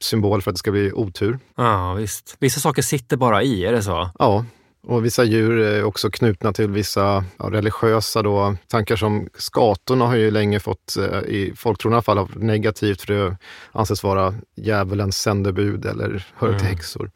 symbol 0.00 0.42
för 0.42 0.50
att 0.50 0.54
det 0.54 0.58
ska 0.58 0.70
bli 0.70 0.92
otur. 0.92 1.38
Ja, 1.56 1.94
visst. 1.94 2.36
Vissa 2.38 2.60
saker 2.60 2.82
sitter 2.82 3.16
bara 3.16 3.42
i, 3.42 3.64
är 3.64 3.72
det 3.72 3.82
så? 3.82 4.10
Ja, 4.18 4.44
och 4.82 5.04
vissa 5.04 5.24
djur 5.24 5.58
är 5.58 5.84
också 5.84 6.10
knutna 6.10 6.52
till 6.52 6.70
vissa 6.70 7.24
ja, 7.38 7.50
religiösa 7.50 8.22
då, 8.22 8.56
tankar 8.66 8.96
som 8.96 9.28
skatorna 9.34 10.06
har 10.06 10.16
ju 10.16 10.30
länge 10.30 10.60
fått, 10.60 10.96
eh, 10.96 11.18
i 11.18 11.52
folktron 11.56 11.92
i 11.92 11.94
alla 11.94 12.02
fall, 12.02 12.28
negativt 12.34 13.02
för 13.02 13.14
det 13.14 13.36
anses 13.72 14.02
vara 14.02 14.34
djävulens 14.56 15.18
sändebud 15.18 15.86
eller 15.86 16.26
hör 16.34 16.48
till 16.48 16.60
mm. 16.60 16.76
häxor. 16.76 17.10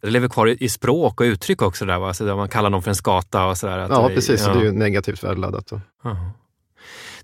Det 0.00 0.10
lever 0.10 0.28
kvar 0.28 0.62
i 0.62 0.68
språk 0.68 1.20
och 1.20 1.24
uttryck 1.24 1.62
också 1.62 1.84
där, 1.84 1.98
va? 1.98 2.14
Så 2.14 2.24
där 2.24 2.36
man 2.36 2.48
kallar 2.48 2.70
någon 2.70 2.82
för 2.82 2.90
en 2.90 2.94
skata 2.94 3.46
och 3.46 3.58
sådär. 3.58 3.86
Ja, 3.90 4.08
precis. 4.08 4.46
Ja. 4.46 4.52
Det 4.52 4.60
är 4.60 4.64
ju 4.64 4.72
negativt 4.72 5.24
värdeladdat. 5.24 5.72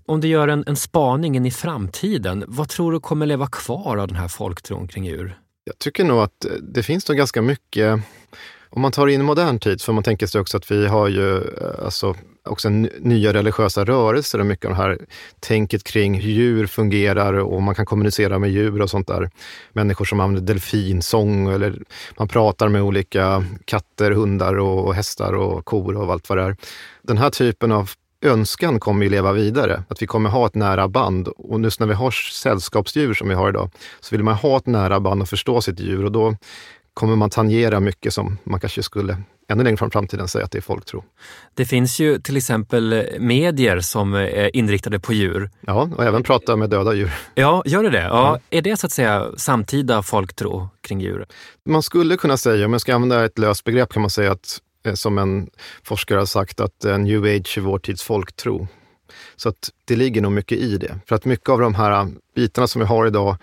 Om 0.05 0.21
du 0.21 0.27
gör 0.27 0.47
en, 0.47 0.63
en 0.67 0.75
spaning 0.75 1.35
in 1.35 1.45
i 1.45 1.51
framtiden, 1.51 2.43
vad 2.47 2.69
tror 2.69 2.91
du 2.91 2.99
kommer 2.99 3.25
leva 3.25 3.47
kvar 3.47 3.97
av 3.97 4.07
den 4.07 4.17
här 4.17 4.27
folktron 4.27 4.87
kring 4.87 5.05
djur? 5.05 5.39
Jag 5.63 5.79
tycker 5.79 6.03
nog 6.03 6.19
att 6.19 6.45
det 6.61 6.83
finns 6.83 7.09
nog 7.09 7.17
ganska 7.17 7.41
mycket 7.41 7.99
om 8.73 8.81
man 8.81 8.91
tar 8.91 9.07
in 9.07 9.23
modern 9.25 9.59
tid, 9.59 9.81
för 9.81 9.93
man 9.93 10.03
tänker 10.03 10.27
sig 10.27 10.41
också 10.41 10.57
att 10.57 10.71
vi 10.71 10.87
har 10.87 11.07
ju 11.07 11.37
eh, 11.37 11.85
alltså, 11.85 12.15
också 12.43 12.69
nya 12.69 13.33
religiösa 13.33 13.85
rörelser 13.85 14.39
och 14.39 14.45
mycket 14.45 14.65
av 14.65 14.71
det 14.71 14.77
här 14.77 14.97
tänket 15.39 15.83
kring 15.83 16.21
hur 16.21 16.31
djur 16.31 16.67
fungerar 16.67 17.33
och 17.33 17.61
man 17.61 17.75
kan 17.75 17.85
kommunicera 17.85 18.39
med 18.39 18.51
djur 18.51 18.81
och 18.81 18.89
sånt 18.89 19.07
där. 19.07 19.29
Människor 19.73 20.05
som 20.05 20.19
använder 20.19 20.53
delfinsång 20.53 21.47
eller 21.53 21.79
man 22.17 22.27
pratar 22.27 22.69
med 22.69 22.81
olika 22.81 23.45
katter, 23.65 24.11
hundar 24.11 24.59
och 24.59 24.95
hästar 24.95 25.33
och 25.33 25.65
kor 25.65 25.97
och 25.97 26.11
allt 26.11 26.29
vad 26.29 26.37
det 26.37 26.43
är. 26.43 26.55
Den 27.01 27.17
här 27.17 27.29
typen 27.29 27.71
av 27.71 27.89
önskan 28.21 28.79
kommer 28.79 29.03
ju 29.03 29.09
leva 29.09 29.33
vidare, 29.33 29.83
att 29.87 30.01
vi 30.01 30.07
kommer 30.07 30.29
ha 30.29 30.45
ett 30.45 30.55
nära 30.55 30.87
band. 30.87 31.27
Och 31.27 31.61
just 31.61 31.79
när 31.79 31.87
vi 31.87 31.93
har 31.93 32.11
sällskapsdjur 32.11 33.13
som 33.13 33.29
vi 33.29 33.35
har 33.35 33.49
idag, 33.49 33.69
så 33.99 34.15
vill 34.15 34.23
man 34.23 34.33
ha 34.33 34.57
ett 34.57 34.65
nära 34.65 34.99
band 34.99 35.21
och 35.21 35.29
förstå 35.29 35.61
sitt 35.61 35.79
djur 35.79 36.05
och 36.05 36.11
då 36.11 36.35
kommer 36.93 37.15
man 37.15 37.29
tangera 37.29 37.79
mycket 37.79 38.13
som 38.13 38.37
man 38.43 38.59
kanske 38.59 38.83
skulle 38.83 39.17
ännu 39.51 39.63
längre 39.63 39.77
fram 39.77 39.87
i 39.87 39.91
framtiden 39.91 40.27
säga 40.27 40.45
att 40.45 40.51
det 40.51 40.57
är 40.57 40.61
folktro. 40.61 41.03
Det 41.53 41.65
finns 41.65 41.99
ju 41.99 42.19
till 42.19 42.37
exempel 42.37 43.07
medier 43.19 43.79
som 43.79 44.13
är 44.13 44.55
inriktade 44.55 44.99
på 44.99 45.13
djur. 45.13 45.49
Ja, 45.61 45.89
och 45.95 46.05
även 46.05 46.23
prata 46.23 46.55
med 46.55 46.69
döda 46.69 46.93
djur. 46.93 47.11
Ja, 47.35 47.63
gör 47.65 47.83
det 47.83 47.89
det? 47.89 48.01
Ja. 48.01 48.29
Mm. 48.29 48.41
Är 48.49 48.61
det 48.61 48.77
så 48.77 48.85
att 48.85 48.91
säga 48.91 49.31
samtida 49.37 50.03
folktro 50.03 50.69
kring 50.81 51.01
djur? 51.01 51.25
Man 51.65 51.83
skulle 51.83 52.17
kunna 52.17 52.37
säga, 52.37 52.65
om 52.65 52.71
jag 52.71 52.81
ska 52.81 52.95
använda 52.95 53.25
ett 53.25 53.39
löst 53.39 53.63
begrepp, 53.63 53.93
kan 53.93 54.01
man 54.01 54.09
säga 54.09 54.31
att 54.31 54.59
eh, 54.85 54.93
som 54.93 55.17
en 55.17 55.49
forskare 55.83 56.19
har 56.19 56.25
sagt, 56.25 56.59
att 56.59 56.83
new 56.99 57.23
age 57.23 57.57
är 57.57 57.61
vår 57.61 57.79
tids 57.79 58.03
folktro. 58.03 58.67
Så 59.35 59.49
att 59.49 59.69
det 59.85 59.95
ligger 59.95 60.21
nog 60.21 60.31
mycket 60.31 60.57
i 60.57 60.77
det. 60.77 60.99
För 61.07 61.15
att 61.15 61.25
mycket 61.25 61.49
av 61.49 61.59
de 61.59 61.75
här 61.75 62.07
bitarna 62.35 62.67
som 62.67 62.79
vi 62.79 62.85
har 62.85 63.07
idag 63.07 63.37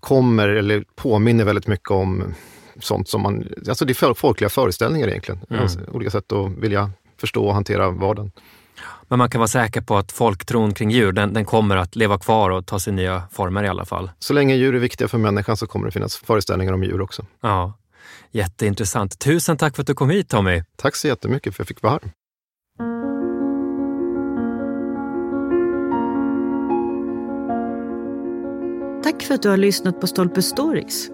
kommer 0.00 0.48
eller 0.48 0.84
påminner 0.96 1.44
väldigt 1.44 1.66
mycket 1.66 1.90
om 1.90 2.34
sånt 2.80 3.08
som 3.08 3.22
man, 3.22 3.48
alltså 3.68 3.84
det 3.84 4.02
är 4.02 4.14
folkliga 4.14 4.48
föreställningar 4.48 5.08
egentligen. 5.08 5.40
Mm. 5.50 5.62
Alltså, 5.62 5.80
olika 5.92 6.10
sätt 6.10 6.32
att 6.32 6.50
vilja 6.50 6.90
förstå 7.20 7.46
och 7.46 7.54
hantera 7.54 7.90
vardagen. 7.90 8.32
Men 9.08 9.18
man 9.18 9.30
kan 9.30 9.38
vara 9.38 9.48
säker 9.48 9.80
på 9.80 9.96
att 9.96 10.12
folktron 10.12 10.74
kring 10.74 10.90
djur, 10.90 11.12
den, 11.12 11.32
den, 11.32 11.44
kommer 11.44 11.76
att 11.76 11.96
leva 11.96 12.18
kvar 12.18 12.50
och 12.50 12.66
ta 12.66 12.78
sig 12.78 12.92
nya 12.92 13.22
former 13.32 13.64
i 13.64 13.68
alla 13.68 13.84
fall. 13.84 14.10
Så 14.18 14.32
länge 14.32 14.54
djur 14.54 14.74
är 14.74 14.78
viktiga 14.78 15.08
för 15.08 15.18
människan 15.18 15.56
så 15.56 15.66
kommer 15.66 15.86
det 15.86 15.92
finnas 15.92 16.16
föreställningar 16.16 16.72
om 16.72 16.84
djur 16.84 17.00
också. 17.00 17.26
Ja, 17.40 17.72
Jätteintressant. 18.30 19.18
Tusen 19.18 19.56
tack 19.56 19.76
för 19.76 19.82
att 19.82 19.86
du 19.86 19.94
kom 19.94 20.10
hit 20.10 20.28
Tommy. 20.28 20.62
Tack 20.76 20.96
så 20.96 21.08
jättemycket 21.08 21.56
för 21.56 21.62
att 21.62 21.68
jag 21.70 21.76
fick 21.76 21.82
vara 21.82 21.92
här. 21.92 22.12
Tack 29.02 29.22
för 29.22 29.34
att 29.34 29.42
du 29.42 29.48
har 29.48 29.56
lyssnat 29.56 30.00
på 30.00 30.06
Stolpe 30.06 30.42
Stories. 30.42 31.13